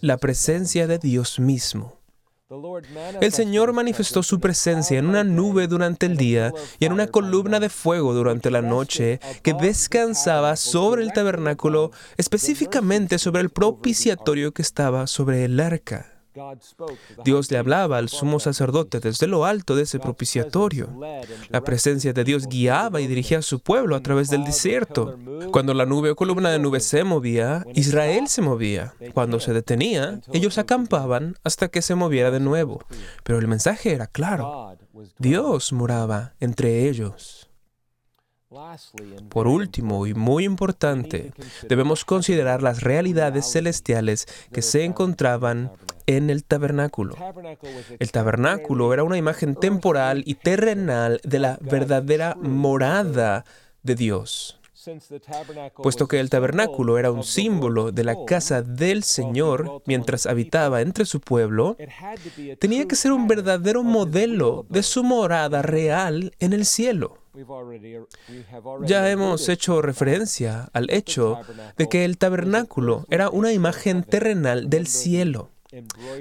la 0.00 0.18
presencia 0.18 0.86
de 0.86 0.98
Dios 0.98 1.40
mismo. 1.40 1.98
El 3.20 3.32
Señor 3.32 3.72
manifestó 3.72 4.22
su 4.22 4.38
presencia 4.38 4.98
en 4.98 5.06
una 5.06 5.24
nube 5.24 5.66
durante 5.66 6.06
el 6.06 6.16
día 6.16 6.52
y 6.78 6.84
en 6.84 6.92
una 6.92 7.08
columna 7.08 7.58
de 7.58 7.70
fuego 7.70 8.14
durante 8.14 8.52
la 8.52 8.62
noche 8.62 9.18
que 9.42 9.54
descansaba 9.54 10.54
sobre 10.56 11.02
el 11.02 11.12
tabernáculo, 11.12 11.90
específicamente 12.16 13.18
sobre 13.18 13.40
el 13.42 13.50
propiciatorio 13.50 14.52
que 14.52 14.62
estaba 14.62 15.06
sobre 15.06 15.44
el 15.44 15.58
arca. 15.58 16.15
Dios 17.24 17.50
le 17.50 17.58
hablaba 17.58 17.98
al 17.98 18.08
sumo 18.08 18.40
sacerdote 18.40 19.00
desde 19.00 19.26
lo 19.26 19.44
alto 19.44 19.74
de 19.74 19.82
ese 19.82 19.98
propiciatorio. 19.98 20.88
La 21.50 21.62
presencia 21.62 22.12
de 22.12 22.24
Dios 22.24 22.46
guiaba 22.46 23.00
y 23.00 23.06
dirigía 23.06 23.38
a 23.38 23.42
su 23.42 23.60
pueblo 23.60 23.96
a 23.96 24.00
través 24.00 24.28
del 24.28 24.44
desierto. 24.44 25.18
Cuando 25.50 25.74
la 25.74 25.86
nube 25.86 26.10
o 26.10 26.16
columna 26.16 26.50
de 26.50 26.58
nube 26.58 26.80
se 26.80 27.04
movía, 27.04 27.64
Israel 27.74 28.28
se 28.28 28.42
movía. 28.42 28.94
Cuando 29.14 29.40
se 29.40 29.52
detenía, 29.52 30.20
ellos 30.32 30.58
acampaban 30.58 31.36
hasta 31.44 31.68
que 31.68 31.82
se 31.82 31.94
moviera 31.94 32.30
de 32.30 32.40
nuevo. 32.40 32.84
Pero 33.22 33.38
el 33.38 33.48
mensaje 33.48 33.92
era 33.92 34.06
claro. 34.06 34.76
Dios 35.18 35.72
moraba 35.72 36.34
entre 36.40 36.88
ellos. 36.88 37.45
Por 39.28 39.48
último 39.48 40.06
y 40.06 40.14
muy 40.14 40.44
importante, 40.44 41.32
debemos 41.68 42.04
considerar 42.04 42.62
las 42.62 42.82
realidades 42.82 43.50
celestiales 43.50 44.26
que 44.52 44.62
se 44.62 44.84
encontraban 44.84 45.72
en 46.06 46.30
el 46.30 46.44
tabernáculo. 46.44 47.16
El 47.98 48.12
tabernáculo 48.12 48.94
era 48.94 49.02
una 49.02 49.16
imagen 49.16 49.56
temporal 49.56 50.22
y 50.26 50.34
terrenal 50.34 51.20
de 51.24 51.40
la 51.40 51.58
verdadera 51.60 52.36
morada 52.40 53.44
de 53.82 53.96
Dios. 53.96 54.60
Puesto 55.82 56.06
que 56.06 56.20
el 56.20 56.30
tabernáculo 56.30 56.98
era 56.98 57.10
un 57.10 57.24
símbolo 57.24 57.90
de 57.90 58.04
la 58.04 58.24
casa 58.24 58.62
del 58.62 59.02
Señor 59.02 59.82
mientras 59.86 60.26
habitaba 60.26 60.80
entre 60.80 61.04
su 61.04 61.20
pueblo, 61.20 61.76
tenía 62.60 62.86
que 62.86 62.94
ser 62.94 63.10
un 63.10 63.26
verdadero 63.26 63.82
modelo 63.82 64.66
de 64.68 64.84
su 64.84 65.02
morada 65.02 65.62
real 65.62 66.32
en 66.38 66.52
el 66.52 66.64
cielo. 66.64 67.18
Ya 68.86 69.10
hemos 69.10 69.48
hecho 69.48 69.82
referencia 69.82 70.68
al 70.72 70.90
hecho 70.90 71.40
de 71.76 71.88
que 71.88 72.04
el 72.04 72.18
tabernáculo 72.18 73.06
era 73.10 73.30
una 73.30 73.52
imagen 73.52 74.02
terrenal 74.02 74.70
del 74.70 74.86
cielo. 74.86 75.50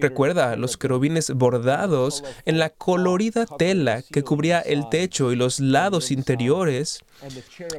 Recuerda 0.02 0.56
los 0.56 0.76
querubines 0.78 1.32
bordados 1.32 2.24
en 2.46 2.60
la 2.60 2.70
colorida 2.70 3.46
tela 3.46 4.02
que 4.02 4.24
cubría 4.24 4.60
el 4.60 4.90
techo 4.90 5.32
y 5.32 5.36
los 5.36 5.60
lados 5.60 6.12
interiores, 6.12 7.00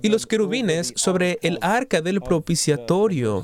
y 0.02 0.08
los 0.08 0.26
querubines 0.26 0.92
sobre 0.96 1.38
el 1.42 1.58
arca 1.60 2.00
del 2.00 2.20
propiciatorio 2.20 3.42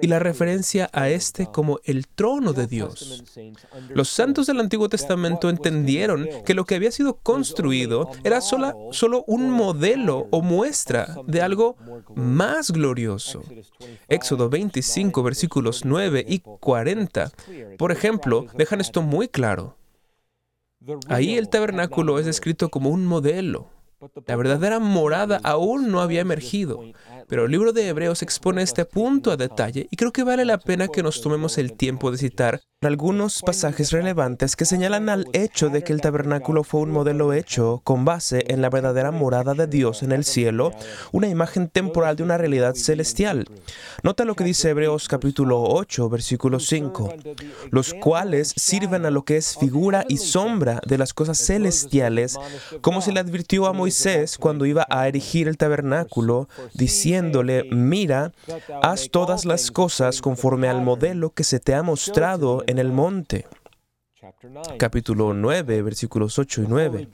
y 0.00 0.06
la 0.08 0.18
referencia 0.18 0.90
a 0.92 1.08
este 1.08 1.46
como 1.46 1.78
el 1.84 2.06
trono 2.08 2.52
de 2.52 2.66
Dios. 2.66 3.24
Los 3.90 4.08
santos 4.08 4.46
del 4.46 4.60
Antiguo 4.60 4.88
Testamento 4.88 5.48
entendieron 5.48 6.28
que 6.44 6.54
lo 6.54 6.64
que 6.64 6.74
había 6.74 6.90
sido 6.90 7.16
construido 7.18 8.10
era 8.24 8.40
solo, 8.40 8.88
solo 8.92 9.24
un 9.26 9.50
modelo 9.50 10.26
o 10.30 10.42
muestra 10.42 11.16
de 11.26 11.42
algo 11.42 11.76
más 12.14 12.70
glorioso. 12.70 13.42
Éxodo 14.08 14.48
25, 14.48 15.22
versículos 15.22 15.84
9 15.84 16.24
y 16.26 16.40
40, 16.40 17.32
por 17.78 17.92
ejemplo, 17.92 18.46
dejan 18.54 18.80
esto 18.80 19.02
muy 19.02 19.28
claro. 19.28 19.76
Ahí 21.08 21.36
el 21.36 21.48
tabernáculo 21.48 22.18
es 22.18 22.26
descrito 22.26 22.68
como 22.68 22.90
un 22.90 23.06
modelo. 23.06 23.75
La 24.26 24.36
verdadera 24.36 24.78
morada 24.78 25.40
aún 25.42 25.90
no 25.90 26.00
había 26.00 26.20
emergido, 26.20 26.82
pero 27.28 27.46
el 27.46 27.50
libro 27.50 27.72
de 27.72 27.88
Hebreos 27.88 28.22
expone 28.22 28.62
este 28.62 28.84
punto 28.84 29.30
a 29.30 29.38
detalle 29.38 29.88
y 29.90 29.96
creo 29.96 30.12
que 30.12 30.22
vale 30.22 30.44
la 30.44 30.58
pena 30.58 30.88
que 30.88 31.02
nos 31.02 31.22
tomemos 31.22 31.56
el 31.56 31.72
tiempo 31.72 32.10
de 32.10 32.18
citar 32.18 32.60
algunos 32.82 33.40
pasajes 33.40 33.90
relevantes 33.90 34.54
que 34.54 34.64
señalan 34.64 35.08
al 35.08 35.26
hecho 35.32 35.70
de 35.70 35.82
que 35.82 35.92
el 35.92 36.02
tabernáculo 36.02 36.62
fue 36.62 36.82
un 36.82 36.90
modelo 36.90 37.32
hecho 37.32 37.80
con 37.82 38.04
base 38.04 38.44
en 38.48 38.60
la 38.60 38.68
verdadera 38.70 39.10
morada 39.10 39.54
de 39.54 39.66
Dios 39.66 40.02
en 40.02 40.12
el 40.12 40.24
cielo, 40.24 40.72
una 41.10 41.26
imagen 41.26 41.68
temporal 41.68 42.16
de 42.16 42.22
una 42.22 42.38
realidad 42.38 42.74
celestial. 42.74 43.46
Nota 44.04 44.24
lo 44.24 44.36
que 44.36 44.44
dice 44.44 44.70
Hebreos 44.70 45.08
capítulo 45.08 45.62
8, 45.62 46.08
versículo 46.10 46.60
5, 46.60 47.14
los 47.70 47.94
cuales 47.94 48.52
sirven 48.56 49.06
a 49.06 49.10
lo 49.10 49.24
que 49.24 49.38
es 49.38 49.56
figura 49.56 50.04
y 50.06 50.18
sombra 50.18 50.80
de 50.86 50.98
las 50.98 51.12
cosas 51.12 51.38
celestiales, 51.38 52.38
como 52.82 53.00
se 53.00 53.10
le 53.10 53.20
advirtió 53.20 53.66
a 53.66 53.72
Moisés 53.72 53.85
cuando 54.38 54.66
iba 54.66 54.86
a 54.88 55.08
erigir 55.08 55.48
el 55.48 55.56
tabernáculo, 55.56 56.48
diciéndole, 56.74 57.64
mira, 57.70 58.32
haz 58.82 59.08
todas 59.10 59.44
las 59.44 59.70
cosas 59.70 60.20
conforme 60.20 60.68
al 60.68 60.82
modelo 60.82 61.30
que 61.30 61.44
se 61.44 61.60
te 61.60 61.74
ha 61.74 61.82
mostrado 61.82 62.62
en 62.66 62.78
el 62.78 62.92
monte. 62.92 63.46
Capítulo 64.78 65.34
9, 65.34 65.82
versículos 65.82 66.38
8 66.38 66.62
y 66.62 66.66
9 66.68 67.08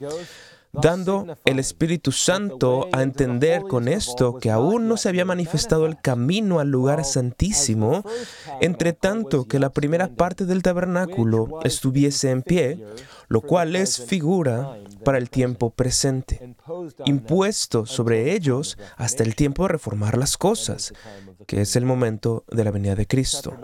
dando 0.73 1.37
el 1.45 1.59
Espíritu 1.59 2.11
Santo 2.11 2.89
a 2.91 3.03
entender 3.03 3.61
con 3.61 3.87
esto 3.87 4.39
que 4.39 4.49
aún 4.49 4.87
no 4.87 4.97
se 4.97 5.09
había 5.09 5.23
manifestado 5.23 5.85
el 5.85 6.01
camino 6.01 6.59
al 6.59 6.69
lugar 6.69 7.05
santísimo, 7.05 8.03
entre 8.59 8.93
tanto 8.93 9.47
que 9.47 9.59
la 9.59 9.69
primera 9.69 10.07
parte 10.07 10.45
del 10.45 10.63
tabernáculo 10.63 11.59
estuviese 11.63 12.31
en 12.31 12.41
pie, 12.41 12.83
lo 13.27 13.41
cual 13.41 13.75
es 13.75 14.03
figura 14.03 14.77
para 15.05 15.19
el 15.19 15.29
tiempo 15.29 15.69
presente, 15.69 16.55
impuesto 17.05 17.85
sobre 17.85 18.33
ellos 18.33 18.77
hasta 18.97 19.23
el 19.23 19.35
tiempo 19.35 19.63
de 19.63 19.69
reformar 19.69 20.17
las 20.17 20.37
cosas, 20.37 20.93
que 21.47 21.61
es 21.61 21.75
el 21.75 21.85
momento 21.85 22.43
de 22.51 22.63
la 22.63 22.71
venida 22.71 22.95
de 22.95 23.07
Cristo. 23.07 23.57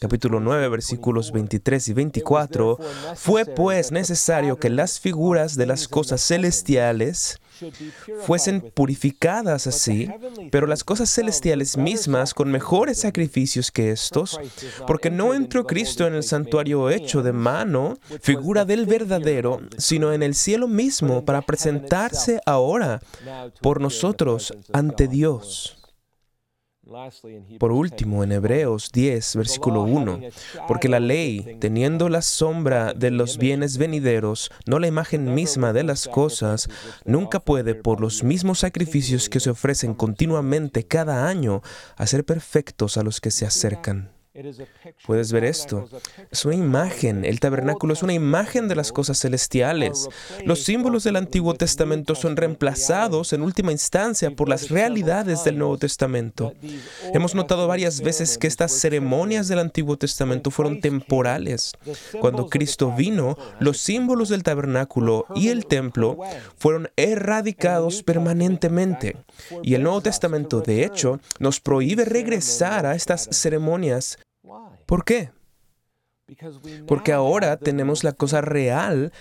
Capítulo 0.00 0.40
9, 0.40 0.68
versículos 0.68 1.32
23 1.32 1.88
y 1.88 1.92
24. 1.92 2.78
Fue 3.14 3.44
pues 3.44 3.92
necesario 3.92 4.58
que 4.58 4.70
las 4.70 5.00
figuras 5.00 5.56
de 5.56 5.66
las 5.66 5.88
cosas 5.88 6.20
celestiales 6.20 7.40
fuesen 8.20 8.60
purificadas 8.60 9.66
así, 9.66 10.10
pero 10.50 10.66
las 10.66 10.84
cosas 10.84 11.10
celestiales 11.10 11.76
mismas 11.76 12.34
con 12.34 12.50
mejores 12.50 13.00
sacrificios 13.00 13.70
que 13.70 13.90
estos, 13.90 14.38
porque 14.86 15.10
no 15.10 15.34
entró 15.34 15.66
Cristo 15.66 16.06
en 16.06 16.14
el 16.14 16.22
santuario 16.22 16.90
hecho 16.90 17.22
de 17.22 17.32
mano, 17.32 17.98
figura 18.20 18.64
del 18.64 18.86
verdadero, 18.86 19.60
sino 19.78 20.12
en 20.12 20.22
el 20.22 20.34
cielo 20.34 20.68
mismo 20.68 21.24
para 21.24 21.42
presentarse 21.42 22.40
ahora 22.44 23.00
por 23.62 23.80
nosotros 23.80 24.52
ante 24.72 25.08
Dios. 25.08 25.78
Por 27.58 27.72
último, 27.72 28.22
en 28.22 28.30
Hebreos 28.30 28.90
10, 28.92 29.36
versículo 29.36 29.82
1, 29.82 30.20
porque 30.68 30.88
la 30.88 31.00
ley, 31.00 31.56
teniendo 31.60 32.08
la 32.08 32.22
sombra 32.22 32.92
de 32.94 33.10
los 33.10 33.38
bienes 33.38 33.76
venideros, 33.76 34.50
no 34.66 34.78
la 34.78 34.86
imagen 34.86 35.34
misma 35.34 35.72
de 35.72 35.82
las 35.82 36.06
cosas, 36.06 36.68
nunca 37.04 37.40
puede, 37.40 37.74
por 37.74 38.00
los 38.00 38.22
mismos 38.22 38.60
sacrificios 38.60 39.28
que 39.28 39.40
se 39.40 39.50
ofrecen 39.50 39.94
continuamente 39.94 40.86
cada 40.86 41.26
año, 41.26 41.60
hacer 41.96 42.24
perfectos 42.24 42.96
a 42.96 43.02
los 43.02 43.20
que 43.20 43.32
se 43.32 43.46
acercan. 43.46 44.15
Puedes 45.06 45.32
ver 45.32 45.44
esto. 45.44 45.88
Es 46.30 46.44
una 46.44 46.54
imagen. 46.54 47.24
El 47.24 47.40
tabernáculo 47.40 47.94
es 47.94 48.02
una 48.02 48.12
imagen 48.12 48.68
de 48.68 48.74
las 48.74 48.92
cosas 48.92 49.18
celestiales. 49.18 50.08
Los 50.44 50.62
símbolos 50.62 51.04
del 51.04 51.16
Antiguo 51.16 51.54
Testamento 51.54 52.14
son 52.14 52.36
reemplazados 52.36 53.32
en 53.32 53.42
última 53.42 53.72
instancia 53.72 54.30
por 54.30 54.48
las 54.48 54.68
realidades 54.68 55.44
del 55.44 55.58
Nuevo 55.58 55.78
Testamento. 55.78 56.52
Hemos 57.14 57.34
notado 57.34 57.66
varias 57.66 58.00
veces 58.00 58.38
que 58.38 58.46
estas 58.46 58.72
ceremonias 58.72 59.48
del 59.48 59.58
Antiguo 59.58 59.96
Testamento 59.96 60.50
fueron 60.50 60.80
temporales. 60.80 61.72
Cuando 62.20 62.48
Cristo 62.48 62.92
vino, 62.96 63.36
los 63.60 63.78
símbolos 63.78 64.28
del 64.28 64.42
tabernáculo 64.42 65.26
y 65.34 65.48
el 65.48 65.66
templo 65.66 66.18
fueron 66.56 66.90
erradicados 66.96 68.02
permanentemente. 68.02 69.16
Y 69.62 69.74
el 69.74 69.82
Nuevo 69.82 70.02
Testamento, 70.02 70.60
de 70.60 70.84
hecho, 70.84 71.20
nos 71.38 71.60
prohíbe 71.60 72.04
regresar 72.04 72.86
a 72.86 72.94
estas 72.94 73.28
ceremonias 73.30 74.18
¿Por 74.86 75.04
qué? 75.04 75.30
Porque 76.86 77.12
ahora 77.12 77.56
tenemos 77.56 78.02
la 78.04 78.12
cosa 78.12 78.40
real 78.40 79.12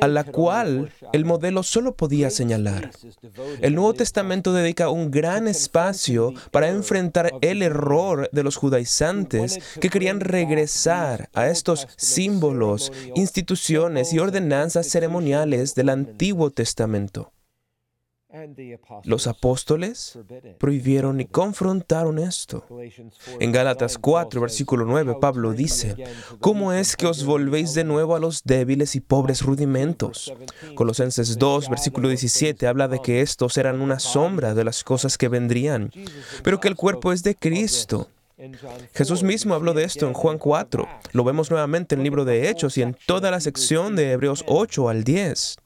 a 0.00 0.08
la 0.08 0.24
cual 0.24 0.90
el 1.12 1.24
modelo 1.26 1.62
solo 1.62 1.94
podía 1.94 2.30
señalar. 2.30 2.90
El 3.60 3.74
Nuevo 3.74 3.92
Testamento 3.92 4.54
dedica 4.54 4.88
un 4.88 5.10
gran 5.10 5.48
espacio 5.48 6.32
para 6.50 6.68
enfrentar 6.68 7.32
el 7.42 7.60
error 7.60 8.30
de 8.32 8.42
los 8.42 8.56
judaizantes 8.56 9.58
que 9.80 9.90
querían 9.90 10.20
regresar 10.20 11.28
a 11.34 11.48
estos 11.48 11.88
símbolos, 11.96 12.90
instituciones 13.14 14.12
y 14.14 14.18
ordenanzas 14.18 14.88
ceremoniales 14.88 15.74
del 15.74 15.90
Antiguo 15.90 16.50
Testamento. 16.50 17.32
Los 19.04 19.26
apóstoles 19.26 20.18
prohibieron 20.58 21.20
y 21.20 21.24
confrontaron 21.24 22.18
esto. 22.18 22.64
En 23.40 23.50
Gálatas 23.50 23.98
4, 23.98 24.40
versículo 24.40 24.84
9, 24.84 25.16
Pablo 25.20 25.52
dice, 25.52 25.96
¿cómo 26.38 26.72
es 26.72 26.96
que 26.96 27.06
os 27.06 27.24
volvéis 27.24 27.74
de 27.74 27.84
nuevo 27.84 28.14
a 28.14 28.20
los 28.20 28.44
débiles 28.44 28.94
y 28.94 29.00
pobres 29.00 29.42
rudimentos? 29.42 30.32
Colosenses 30.76 31.38
2, 31.38 31.68
versículo 31.68 32.08
17, 32.08 32.66
habla 32.66 32.86
de 32.86 33.00
que 33.00 33.20
estos 33.20 33.56
eran 33.56 33.80
una 33.80 33.98
sombra 33.98 34.54
de 34.54 34.64
las 34.64 34.84
cosas 34.84 35.18
que 35.18 35.28
vendrían, 35.28 35.90
pero 36.44 36.60
que 36.60 36.68
el 36.68 36.76
cuerpo 36.76 37.12
es 37.12 37.22
de 37.22 37.34
Cristo. 37.34 38.08
Jesús 38.94 39.22
mismo 39.22 39.54
habló 39.54 39.74
de 39.74 39.84
esto 39.84 40.06
en 40.06 40.14
Juan 40.14 40.38
4. 40.38 40.88
Lo 41.12 41.24
vemos 41.24 41.50
nuevamente 41.50 41.94
en 41.94 42.00
el 42.00 42.04
libro 42.04 42.24
de 42.24 42.48
Hechos 42.48 42.78
y 42.78 42.82
en 42.82 42.96
toda 43.06 43.30
la 43.30 43.40
sección 43.40 43.96
de 43.96 44.12
Hebreos 44.12 44.44
8 44.46 44.88
al 44.88 45.04
10. 45.04 45.56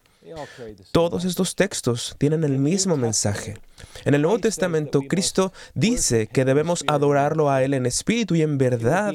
Todos 0.93 1.25
estos 1.25 1.55
textos 1.55 2.15
tienen 2.19 2.45
el 2.45 2.59
mismo 2.59 2.97
mensaje. 2.97 3.59
En 4.05 4.15
el 4.15 4.23
Nuevo 4.23 4.39
Testamento, 4.39 5.01
Cristo 5.09 5.53
dice 5.75 6.27
que 6.27 6.45
debemos 6.45 6.85
adorarlo 6.87 7.51
a 7.51 7.63
Él 7.63 7.75
en 7.75 7.87
espíritu 7.87 8.35
y 8.35 8.43
en 8.43 8.59
verdad. 8.59 9.13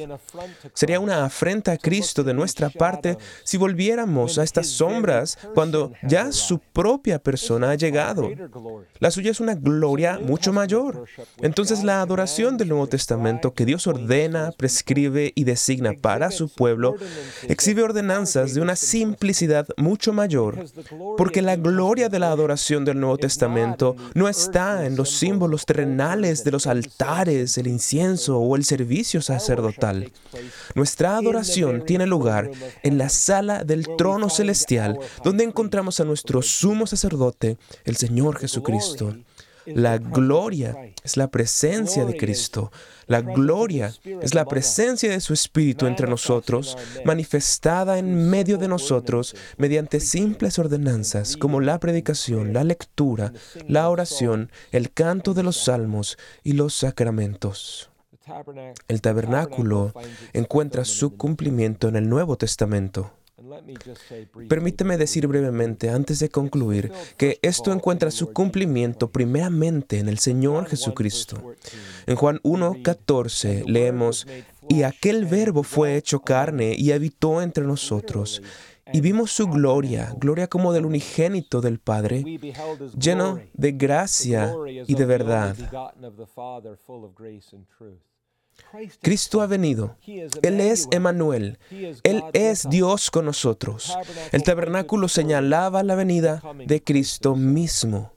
Sería 0.74 1.00
una 1.00 1.26
afrenta 1.26 1.74
a 1.74 1.78
Cristo 1.78 2.24
de 2.24 2.34
nuestra 2.34 2.70
parte 2.70 3.18
si 3.44 3.58
volviéramos 3.58 4.38
a 4.38 4.44
estas 4.44 4.68
sombras 4.68 5.38
cuando 5.54 5.92
ya 6.04 6.32
su 6.32 6.60
propia 6.60 7.20
persona 7.20 7.72
ha 7.72 7.76
llegado. 7.76 8.30
La 9.00 9.12
suya 9.12 9.32
es 9.32 9.40
una 9.40 9.56
gloria 9.56 10.20
mucho 10.20 10.54
mayor. 10.54 11.06
Entonces 11.42 11.84
la 11.84 12.02
adoración 12.02 12.58
del 12.58 12.70
Nuevo 12.70 12.88
Testamento 12.88 13.54
que 13.54 13.66
Dios 13.66 13.88
ordena, 13.88 14.52
prescribe 14.58 15.32
y 15.36 15.44
designa 15.44 15.94
para 15.94 16.32
su 16.32 16.50
pueblo 16.50 16.96
exhibe 17.48 17.84
ordenanzas 17.84 18.54
de 18.54 18.62
una 18.62 18.76
simplicidad 18.76 19.68
mucho 19.78 20.14
mayor, 20.14 20.66
porque 21.18 21.42
la 21.42 21.56
gloria 21.56 22.10
de 22.10 22.20
la 22.20 22.32
adoración 22.32 22.86
del 22.86 23.00
Nuevo 23.00 23.18
Testamento 23.18 23.96
no 24.14 24.28
está 24.28 24.79
en 24.86 24.96
los 24.96 25.10
símbolos 25.10 25.66
terrenales 25.66 26.44
de 26.44 26.52
los 26.52 26.68
altares, 26.68 27.58
el 27.58 27.68
incienso 27.68 28.38
o 28.40 28.56
el 28.56 28.64
servicio 28.64 29.22
sacerdotal. 29.22 30.12
Nuestra 30.76 31.18
adoración 31.18 31.86
tiene 31.86 32.06
lugar 32.08 32.50
en 32.84 32.98
la 32.98 33.10
sala 33.10 33.64
del 33.64 33.88
trono 33.98 34.30
celestial, 34.30 34.98
donde 35.24 35.44
encontramos 35.44 36.00
a 36.00 36.06
nuestro 36.06 36.42
sumo 36.42 36.88
sacerdote, 36.88 37.58
el 37.86 37.98
Señor 37.98 38.38
Jesucristo. 38.40 39.16
La 39.76 39.98
gloria 39.98 40.94
es 41.04 41.18
la 41.18 41.30
presencia 41.30 42.06
de 42.06 42.18
Cristo. 42.18 42.72
La 43.08 43.22
gloria 43.22 43.94
es 44.22 44.34
la 44.36 44.46
presencia 44.46 45.10
de 45.10 45.20
su 45.20 45.34
Espíritu 45.34 45.88
entre 45.88 46.08
nosotros, 46.08 46.78
manifestada 47.06 47.98
en 47.98 48.30
medio 48.30 48.58
de 48.58 48.68
nosotros 48.68 49.36
mediante 49.58 50.00
simples 50.00 50.60
ordenanzas 50.60 51.38
como 51.38 51.60
la 51.60 51.80
predicación, 51.80 52.54
la 52.54 52.64
lectura, 52.64 53.34
la 53.68 53.90
oración, 53.90 54.52
el 54.72 54.92
canto 54.92 55.34
de 55.34 55.44
los 55.44 55.58
salmos 55.58 56.18
y 56.44 56.54
los 56.54 56.74
sacramentos. 56.74 57.90
El 58.88 59.02
tabernáculo 59.02 59.94
encuentra 60.34 60.86
su 60.86 61.18
cumplimiento 61.18 61.88
en 61.88 61.96
el 61.96 62.10
Nuevo 62.10 62.38
Testamento. 62.38 63.12
Permíteme 64.48 64.98
decir 64.98 65.28
brevemente, 65.28 65.90
antes 65.90 66.20
de 66.20 66.30
concluir, 66.30 66.92
que 67.18 67.40
esto 67.42 67.72
encuentra 67.72 68.12
su 68.12 68.32
cumplimiento 68.34 69.10
primeramente 69.10 70.00
en 70.00 70.10
el 70.10 70.20
Señor 70.20 70.68
Jesucristo. 70.68 71.56
En 72.06 72.16
Juan 72.16 72.40
1.14 72.44 73.66
leemos, 73.66 74.28
y 74.68 74.84
aquel 74.84 75.26
verbo 75.26 75.64
fue 75.64 75.96
hecho 75.96 76.22
carne 76.22 76.76
y 76.78 76.92
habitó 76.92 77.42
entre 77.42 77.64
nosotros. 77.64 78.42
Y 78.92 79.02
vimos 79.02 79.32
su 79.32 79.48
gloria, 79.48 80.16
gloria 80.18 80.48
como 80.48 80.74
del 80.74 80.86
unigénito 80.86 81.62
del 81.62 81.80
Padre, 81.80 82.24
lleno 82.98 83.40
de 83.54 83.72
gracia 83.74 84.56
y 84.88 84.96
de 84.96 85.06
verdad. 85.06 85.56
Cristo 89.02 89.42
ha 89.42 89.48
venido. 89.48 89.96
Él 90.42 90.60
es 90.60 90.88
Emanuel. 90.92 91.58
Él 92.04 92.24
es 92.34 92.70
Dios 92.70 93.12
con 93.12 93.26
nosotros. 93.26 93.98
El 94.32 94.44
tabernáculo 94.44 95.08
señalaba 95.08 95.84
la 95.84 95.96
venida 95.96 96.42
de 96.66 96.84
Cristo 96.84 97.36
mismo. 97.36 98.14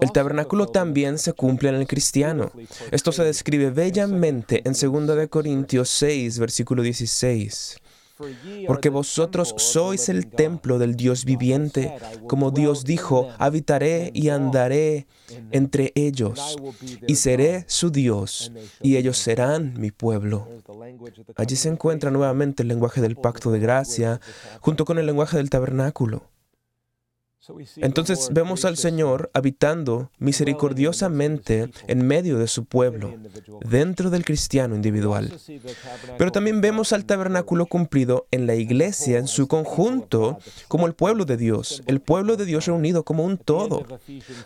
El 0.00 0.12
tabernáculo 0.12 0.68
también 0.68 1.18
se 1.18 1.32
cumple 1.32 1.70
en 1.70 1.74
el 1.74 1.88
cristiano. 1.88 2.52
Esto 2.92 3.10
se 3.10 3.24
describe 3.24 3.70
bellamente 3.70 4.62
en 4.64 4.74
2 4.74 5.28
Corintios 5.28 5.88
6, 5.88 6.38
versículo 6.38 6.82
16 6.82 7.81
porque 8.66 8.88
vosotros 8.88 9.54
sois 9.56 10.08
el 10.08 10.26
templo 10.26 10.78
del 10.78 10.96
Dios 10.96 11.24
viviente. 11.24 11.94
Como 12.26 12.50
Dios 12.50 12.84
dijo, 12.84 13.28
habitaré 13.38 14.10
y 14.14 14.28
andaré 14.28 15.06
entre 15.50 15.92
ellos, 15.94 16.56
y 17.06 17.16
seré 17.16 17.64
su 17.68 17.90
Dios, 17.90 18.52
y 18.82 18.96
ellos 18.96 19.18
serán 19.18 19.74
mi 19.78 19.90
pueblo. 19.90 20.48
Allí 21.36 21.56
se 21.56 21.68
encuentra 21.68 22.10
nuevamente 22.10 22.62
el 22.62 22.68
lenguaje 22.68 23.00
del 23.00 23.16
pacto 23.16 23.50
de 23.50 23.60
gracia, 23.60 24.20
junto 24.60 24.84
con 24.84 24.98
el 24.98 25.06
lenguaje 25.06 25.36
del 25.36 25.50
tabernáculo. 25.50 26.32
Entonces 27.78 28.28
vemos 28.32 28.64
al 28.64 28.76
Señor 28.76 29.30
habitando 29.34 30.10
misericordiosamente 30.18 31.70
en 31.88 32.06
medio 32.06 32.38
de 32.38 32.46
su 32.46 32.66
pueblo, 32.66 33.14
dentro 33.68 34.10
del 34.10 34.24
cristiano 34.24 34.76
individual. 34.76 35.32
Pero 36.18 36.30
también 36.30 36.60
vemos 36.60 36.92
al 36.92 37.04
tabernáculo 37.04 37.66
cumplido 37.66 38.28
en 38.30 38.46
la 38.46 38.54
iglesia 38.54 39.18
en 39.18 39.26
su 39.26 39.48
conjunto 39.48 40.38
como 40.68 40.86
el 40.86 40.94
pueblo 40.94 41.24
de 41.24 41.36
Dios, 41.36 41.82
el 41.86 42.00
pueblo 42.00 42.36
de 42.36 42.44
Dios 42.44 42.66
reunido 42.66 43.04
como 43.04 43.24
un 43.24 43.38
todo. 43.38 43.86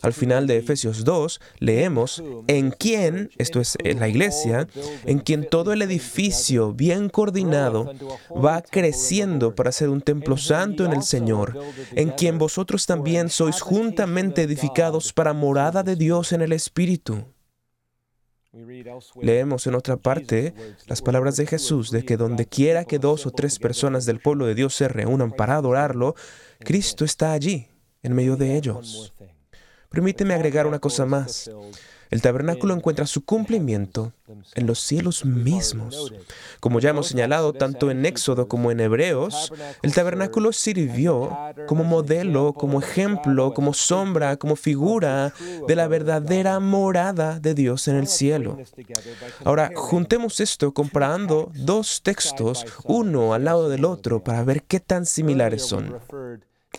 Al 0.00 0.14
final 0.14 0.46
de 0.46 0.56
Efesios 0.56 1.04
2 1.04 1.40
leemos, 1.58 2.22
en 2.46 2.70
quien, 2.70 3.30
esto 3.36 3.60
es 3.60 3.76
en 3.84 4.00
la 4.00 4.08
iglesia, 4.08 4.68
en 5.04 5.18
quien 5.18 5.46
todo 5.48 5.74
el 5.74 5.82
edificio 5.82 6.72
bien 6.72 7.10
coordinado 7.10 7.92
va 8.32 8.62
creciendo 8.62 9.54
para 9.54 9.70
ser 9.72 9.90
un 9.90 10.00
templo 10.00 10.38
santo 10.38 10.86
en 10.86 10.94
el 10.94 11.02
Señor, 11.02 11.58
en 11.94 12.10
quien 12.10 12.38
vosotros 12.38 12.85
también 12.86 13.28
sois 13.28 13.60
juntamente 13.60 14.42
edificados 14.42 15.12
para 15.12 15.32
morada 15.32 15.82
de 15.82 15.96
Dios 15.96 16.32
en 16.32 16.42
el 16.42 16.52
Espíritu. 16.52 17.24
Leemos 19.20 19.66
en 19.66 19.74
otra 19.74 19.98
parte 19.98 20.54
las 20.86 21.02
palabras 21.02 21.36
de 21.36 21.46
Jesús 21.46 21.90
de 21.90 22.04
que 22.04 22.16
donde 22.16 22.46
quiera 22.46 22.86
que 22.86 22.98
dos 22.98 23.26
o 23.26 23.30
tres 23.30 23.58
personas 23.58 24.06
del 24.06 24.20
pueblo 24.20 24.46
de 24.46 24.54
Dios 24.54 24.74
se 24.74 24.88
reúnan 24.88 25.32
para 25.32 25.56
adorarlo, 25.56 26.14
Cristo 26.60 27.04
está 27.04 27.32
allí, 27.32 27.68
en 28.02 28.14
medio 28.14 28.36
de 28.36 28.56
ellos. 28.56 29.12
Permíteme 29.90 30.32
agregar 30.32 30.66
una 30.66 30.78
cosa 30.78 31.04
más. 31.04 31.50
El 32.10 32.22
tabernáculo 32.22 32.74
encuentra 32.74 33.06
su 33.06 33.24
cumplimiento 33.24 34.12
en 34.54 34.66
los 34.66 34.80
cielos 34.80 35.24
mismos. 35.24 36.12
Como 36.60 36.80
ya 36.80 36.90
hemos 36.90 37.08
señalado 37.08 37.52
tanto 37.52 37.90
en 37.90 38.06
Éxodo 38.06 38.48
como 38.48 38.70
en 38.70 38.80
Hebreos, 38.80 39.52
el 39.82 39.94
tabernáculo 39.94 40.52
sirvió 40.52 41.36
como 41.66 41.84
modelo, 41.84 42.52
como 42.52 42.80
ejemplo, 42.80 43.54
como 43.54 43.74
sombra, 43.74 44.36
como 44.36 44.56
figura 44.56 45.32
de 45.66 45.76
la 45.76 45.88
verdadera 45.88 46.60
morada 46.60 47.38
de 47.40 47.54
Dios 47.54 47.88
en 47.88 47.96
el 47.96 48.06
cielo. 48.06 48.58
Ahora, 49.44 49.70
juntemos 49.74 50.40
esto 50.40 50.72
comparando 50.72 51.50
dos 51.54 52.02
textos, 52.02 52.64
uno 52.84 53.34
al 53.34 53.44
lado 53.44 53.68
del 53.68 53.84
otro, 53.84 54.22
para 54.22 54.42
ver 54.44 54.62
qué 54.62 54.80
tan 54.80 55.06
similares 55.06 55.62
son. 55.62 55.96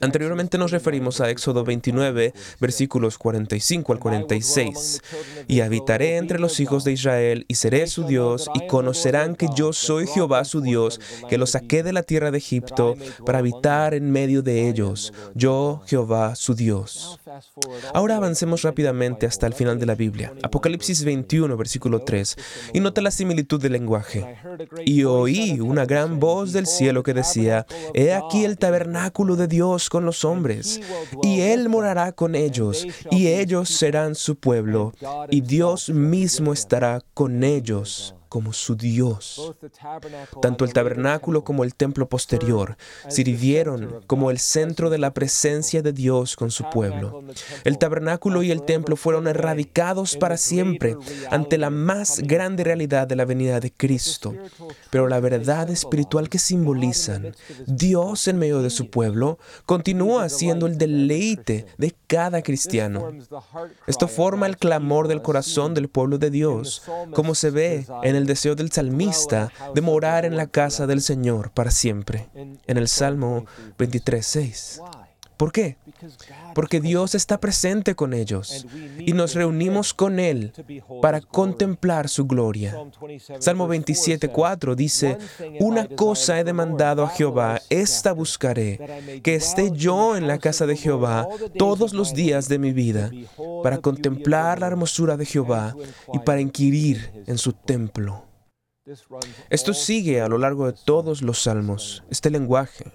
Anteriormente 0.02 0.58
nos 0.58 0.72
referimos 0.72 1.22
a 1.22 1.30
Éxodo 1.30 1.64
29, 1.64 2.34
versículos 2.60 3.18
45 3.18 3.94
al 3.94 4.00
46. 4.00 5.02
Y 5.48 5.62
habitaré 5.62 6.18
entre 6.18 6.40
los 6.40 6.60
hijos 6.60 6.84
de 6.84 6.92
Israel 6.92 7.46
y 7.48 7.56
seré 7.56 7.88
su 7.88 8.04
Dios 8.04 8.50
y 8.54 8.68
conocerán 8.68 9.36
que 9.36 9.48
yo 9.56 9.74
soy 9.74 10.08
Jehová 10.08 10.46
su 10.46 10.62
Dios, 10.62 11.00
que 11.30 11.38
los 11.38 11.52
saqué 11.52 11.84
de 11.84 11.94
la 11.94 12.04
tierra 12.04 12.32
de 12.32 12.38
Egipto 12.38 12.96
para 13.26 13.40
habitar 13.40 13.94
en 13.94 14.12
medio 14.12 14.42
de 14.42 14.70
ellos. 14.70 15.14
Yo 15.34 15.82
Jehová 15.88 16.36
su 16.36 16.54
Dios. 16.54 17.20
Ahora 17.94 18.18
avancemos 18.18 18.62
rápidamente 18.62 19.26
hasta 19.26 19.48
el 19.48 19.54
final 19.54 19.80
de 19.80 19.86
la 19.86 19.96
Biblia. 19.96 20.34
Apocalipsis 20.44 21.04
21, 21.04 21.56
versículo 21.58 22.02
3. 22.02 22.36
Y 22.74 22.80
nota 22.80 23.02
la 23.02 23.12
similitud 23.12 23.62
del 23.62 23.74
lenguaje. 23.74 24.38
Y 24.86 25.04
oí 25.04 25.60
una 25.60 25.86
gran 25.86 26.20
voz 26.20 26.54
del 26.54 26.68
cielo 26.68 27.04
que 27.04 27.14
decía, 27.14 27.66
He 27.94 28.14
aquí 28.14 28.46
el 28.46 28.58
tabernáculo 28.58 29.36
de 29.36 29.48
Dios 29.48 29.87
con 29.90 30.06
los 30.06 30.26
hombres, 30.26 30.80
y 31.24 31.42
Él 31.42 31.70
morará 31.70 32.12
con 32.12 32.36
ellos, 32.36 32.86
y 33.12 33.28
ellos 33.28 33.70
serán 33.70 34.16
su 34.16 34.36
pueblo, 34.36 34.94
y 35.30 35.42
Dios 35.42 35.90
mismo 35.90 36.54
estará 36.54 37.02
con 37.14 37.44
ellos 37.44 38.17
como 38.28 38.54
su 38.54 38.76
Dios. 38.76 39.54
Tanto 40.42 40.66
el 40.66 40.74
tabernáculo 40.74 41.44
como 41.44 41.64
el 41.64 41.76
templo 41.76 42.08
posterior 42.08 42.78
sirvieron 43.10 44.02
como 44.08 44.32
el 44.32 44.40
centro 44.40 44.90
de 44.90 44.98
la 44.98 45.14
presencia 45.14 45.82
de 45.82 45.94
Dios 45.94 46.36
con 46.36 46.52
su 46.52 46.70
pueblo. 46.70 47.24
El 47.64 47.78
tabernáculo 47.78 48.44
y 48.44 48.52
el 48.52 48.64
templo 48.64 48.96
fueron 48.96 49.28
erradicados 49.28 50.18
para 50.18 50.38
siempre 50.38 50.96
ante 51.30 51.58
la 51.58 51.70
más 51.70 52.20
grande 52.20 52.64
realidad 52.64 53.08
de 53.08 53.16
la 53.16 53.26
venida 53.26 53.60
de 53.60 53.72
Cristo. 53.72 54.34
Pero 54.90 55.08
la 55.08 55.20
verdad 55.20 55.70
espiritual 55.70 56.30
que 56.30 56.40
simbolizan 56.40 57.36
Dios 57.66 58.28
en 58.28 58.38
medio 58.38 58.62
de 58.62 58.70
su 58.70 58.90
pueblo 58.90 59.40
continúa 59.66 60.30
siendo 60.30 60.68
el 60.68 60.78
deleite 60.78 61.66
de 61.78 61.96
cada 62.08 62.42
cristiano. 62.42 63.12
Esto 63.86 64.08
forma 64.08 64.48
el 64.48 64.58
clamor 64.58 65.08
del 65.08 65.22
corazón 65.22 65.74
del 65.74 65.90
pueblo 65.90 66.18
de 66.18 66.30
Dios, 66.30 66.84
como 67.14 67.36
se 67.36 67.50
ve 67.50 67.86
en 68.04 68.16
el 68.18 68.26
deseo 68.26 68.56
del 68.56 68.72
salmista 68.72 69.52
de 69.74 69.82
morar 69.82 70.26
en 70.26 70.36
la 70.36 70.48
casa 70.48 70.88
del 70.88 71.02
Señor 71.02 71.52
para 71.52 71.72
siempre, 71.72 72.28
en 72.34 72.78
el 72.78 72.88
Salmo 72.88 73.46
23.6. 73.78 74.82
¿Por 75.38 75.52
qué? 75.52 75.78
Porque 76.58 76.82
Dios 76.82 77.14
está 77.14 77.40
presente 77.40 77.94
con 77.94 78.16
ellos 78.16 78.66
y 78.98 79.14
nos 79.14 79.36
reunimos 79.36 79.94
con 79.94 80.20
Él 80.20 80.52
para 81.04 81.22
contemplar 81.22 82.10
su 82.10 82.26
gloria. 82.26 82.76
Salmo 83.38 83.70
27.4 83.70 84.74
dice, 84.74 85.20
Una 85.60 85.88
cosa 85.88 86.40
he 86.40 86.44
demandado 86.44 87.04
a 87.04 87.10
Jehová, 87.10 87.62
esta 87.70 88.12
buscaré, 88.12 89.22
que 89.22 89.36
esté 89.36 89.70
yo 89.72 90.18
en 90.18 90.26
la 90.26 90.40
casa 90.40 90.66
de 90.66 90.76
Jehová 90.76 91.28
todos 91.60 91.94
los 91.94 92.16
días 92.16 92.50
de 92.50 92.58
mi 92.58 92.74
vida, 92.74 93.12
para 93.62 93.78
contemplar 93.78 94.60
la 94.60 94.66
hermosura 94.66 95.16
de 95.16 95.28
Jehová 95.28 95.76
y 96.12 96.18
para 96.18 96.42
inquirir 96.42 97.24
en 97.28 97.38
su 97.38 97.54
templo. 97.54 98.27
Esto 99.50 99.74
sigue 99.74 100.22
a 100.22 100.30
lo 100.30 100.38
largo 100.38 100.66
de 100.66 100.74
todos 100.74 101.22
los 101.22 101.44
salmos, 101.44 102.04
este 102.10 102.30
lenguaje. 102.30 102.94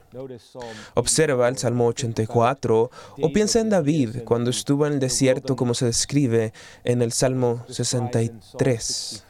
Observa 0.94 1.48
el 1.48 1.58
Salmo 1.58 1.86
84 1.86 2.90
o 3.20 3.32
piensa 3.32 3.60
en 3.60 3.68
David 3.68 4.22
cuando 4.24 4.50
estuvo 4.50 4.86
en 4.86 4.94
el 4.94 5.00
desierto 5.00 5.54
como 5.54 5.74
se 5.74 5.86
describe 5.86 6.54
en 6.84 7.02
el 7.02 7.12
Salmo 7.12 7.64
63. 7.68 9.24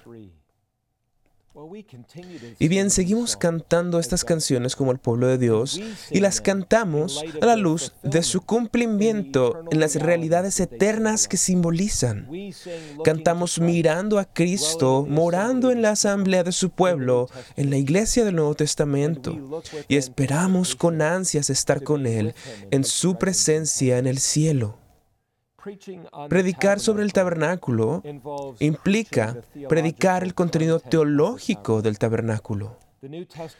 Y 2.59 2.69
bien, 2.69 2.91
seguimos 2.91 3.37
cantando 3.37 3.99
estas 3.99 4.25
canciones 4.25 4.77
como 4.77 4.93
el 4.93 4.99
pueblo 4.99 5.27
de 5.27 5.39
Dios 5.39 5.81
y 6.11 6.21
las 6.21 6.41
cantamos 6.41 7.23
a 7.41 7.47
la 7.47 7.57
luz 7.57 7.93
de 8.03 8.23
su 8.23 8.41
cumplimiento 8.43 9.65
en 9.71 9.81
las 9.81 9.97
realidades 9.97 10.61
eternas 10.61 11.29
que 11.29 11.37
simbolizan. 11.37 12.29
Cantamos 13.05 13.61
mirando 13.61 14.19
a 14.19 14.25
Cristo, 14.25 15.07
morando 15.09 15.71
en 15.71 15.83
la 15.83 15.91
asamblea 15.91 16.45
de 16.45 16.53
su 16.53 16.71
pueblo, 16.71 17.29
en 17.57 17.71
la 17.71 17.77
iglesia 17.77 18.25
del 18.25 18.37
Nuevo 18.37 18.55
Testamento, 18.55 19.63
y 19.89 19.97
esperamos 19.97 20.75
con 20.75 21.03
ansias 21.03 21.51
estar 21.51 21.83
con 21.83 22.07
Él 22.07 22.35
en 22.71 22.85
su 22.85 23.17
presencia 23.17 23.99
en 23.99 24.07
el 24.07 24.19
cielo. 24.19 24.82
Predicar 26.29 26.81
sobre 26.81 27.05
el 27.05 27.13
tabernáculo 27.13 28.03
implica 28.59 29.37
predicar 29.69 30.25
el 30.25 30.35
contenido 30.35 30.81
teológico 30.81 31.83
del 31.83 31.99
tabernáculo. 31.99 32.79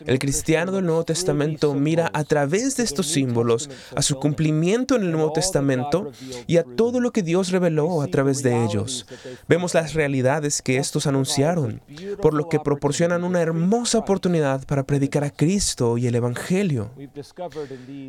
El 0.07 0.21
cristiano 0.21 0.71
del 0.71 0.87
Nuevo 0.87 1.03
Testamento 1.03 1.75
mira 1.75 2.09
a 2.15 2.23
través 2.23 2.77
de 2.77 2.85
estos 2.85 3.09
símbolos 3.09 3.69
a 3.97 4.01
su 4.01 4.15
cumplimiento 4.21 4.95
en 4.95 5.03
el 5.03 5.11
Nuevo 5.11 5.33
Testamento 5.33 6.13
y 6.47 6.59
a 6.59 6.63
todo 6.63 7.01
lo 7.01 7.11
que 7.11 7.25
Dios 7.25 7.51
reveló 7.51 8.03
a 8.03 8.07
través 8.07 8.45
de 8.45 8.65
ellos. 8.65 9.05
Vemos 9.49 9.75
las 9.75 9.95
realidades 9.95 10.63
que 10.63 10.77
estos 10.77 11.09
anunciaron, 11.09 11.83
por 12.21 12.35
lo 12.35 12.49
que 12.49 12.61
proporcionan 12.61 13.25
una 13.25 13.43
hermosa 13.43 13.99
oportunidad 13.99 14.65
para 14.65 14.85
predicar 14.85 15.25
a 15.25 15.31
Cristo 15.31 15.99
y 15.99 16.07
el 16.07 16.15
Evangelio. 16.15 16.93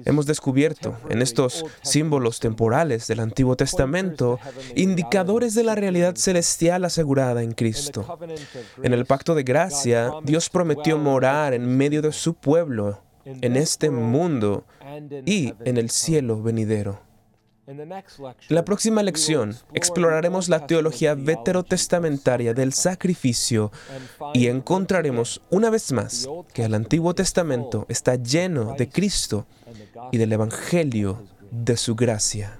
Hemos 0.05 0.27
descubierto 0.27 0.95
en 1.09 1.23
estos 1.23 1.65
símbolos 1.81 2.39
temporales 2.41 3.07
del 3.07 3.21
Antiguo 3.21 3.55
Testamento 3.55 4.39
indicadores 4.75 5.55
de 5.55 5.63
la 5.63 5.73
realidad 5.73 6.15
celestial 6.15 6.85
asegurada 6.85 7.41
en 7.41 7.53
Cristo. 7.53 8.19
En 8.83 8.93
el 8.93 9.07
pacto 9.07 9.33
de 9.33 9.41
gracia, 9.41 10.11
Dios 10.23 10.51
prometió 10.51 10.99
morir 10.99 11.22
en 11.23 11.77
medio 11.77 12.01
de 12.01 12.11
su 12.11 12.33
pueblo, 12.33 13.01
en 13.25 13.55
este 13.55 13.89
mundo 13.89 14.65
y 15.25 15.53
en 15.63 15.77
el 15.77 15.89
cielo 15.89 16.41
venidero. 16.41 16.99
En 17.65 17.89
la 18.49 18.65
próxima 18.65 19.01
lección 19.03 19.55
exploraremos 19.73 20.49
la 20.49 20.67
teología 20.67 21.15
veterotestamentaria 21.15 22.53
del 22.53 22.73
sacrificio 22.73 23.71
y 24.33 24.47
encontraremos 24.47 25.41
una 25.49 25.69
vez 25.69 25.93
más 25.93 26.27
que 26.53 26.65
el 26.65 26.73
Antiguo 26.73 27.15
Testamento 27.15 27.85
está 27.87 28.15
lleno 28.15 28.75
de 28.77 28.89
Cristo 28.89 29.45
y 30.11 30.17
del 30.17 30.33
Evangelio 30.33 31.23
de 31.51 31.77
su 31.77 31.95
gracia. 31.95 32.59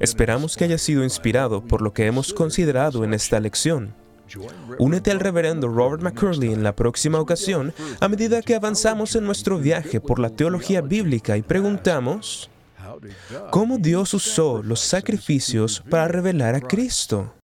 Esperamos 0.00 0.56
que 0.56 0.64
haya 0.64 0.78
sido 0.78 1.04
inspirado 1.04 1.64
por 1.64 1.82
lo 1.82 1.92
que 1.92 2.06
hemos 2.06 2.32
considerado 2.32 3.04
en 3.04 3.14
esta 3.14 3.38
lección. 3.38 3.94
Únete 4.78 5.10
al 5.10 5.20
reverendo 5.20 5.68
Robert 5.68 6.02
McCurley 6.02 6.52
en 6.52 6.62
la 6.62 6.74
próxima 6.74 7.20
ocasión 7.20 7.72
a 8.00 8.08
medida 8.08 8.42
que 8.42 8.54
avanzamos 8.54 9.14
en 9.14 9.24
nuestro 9.24 9.58
viaje 9.58 10.00
por 10.00 10.18
la 10.18 10.30
teología 10.30 10.80
bíblica 10.80 11.36
y 11.36 11.42
preguntamos, 11.42 12.50
¿cómo 13.50 13.78
Dios 13.78 14.14
usó 14.14 14.62
los 14.62 14.80
sacrificios 14.80 15.82
para 15.88 16.08
revelar 16.08 16.54
a 16.54 16.60
Cristo? 16.60 17.35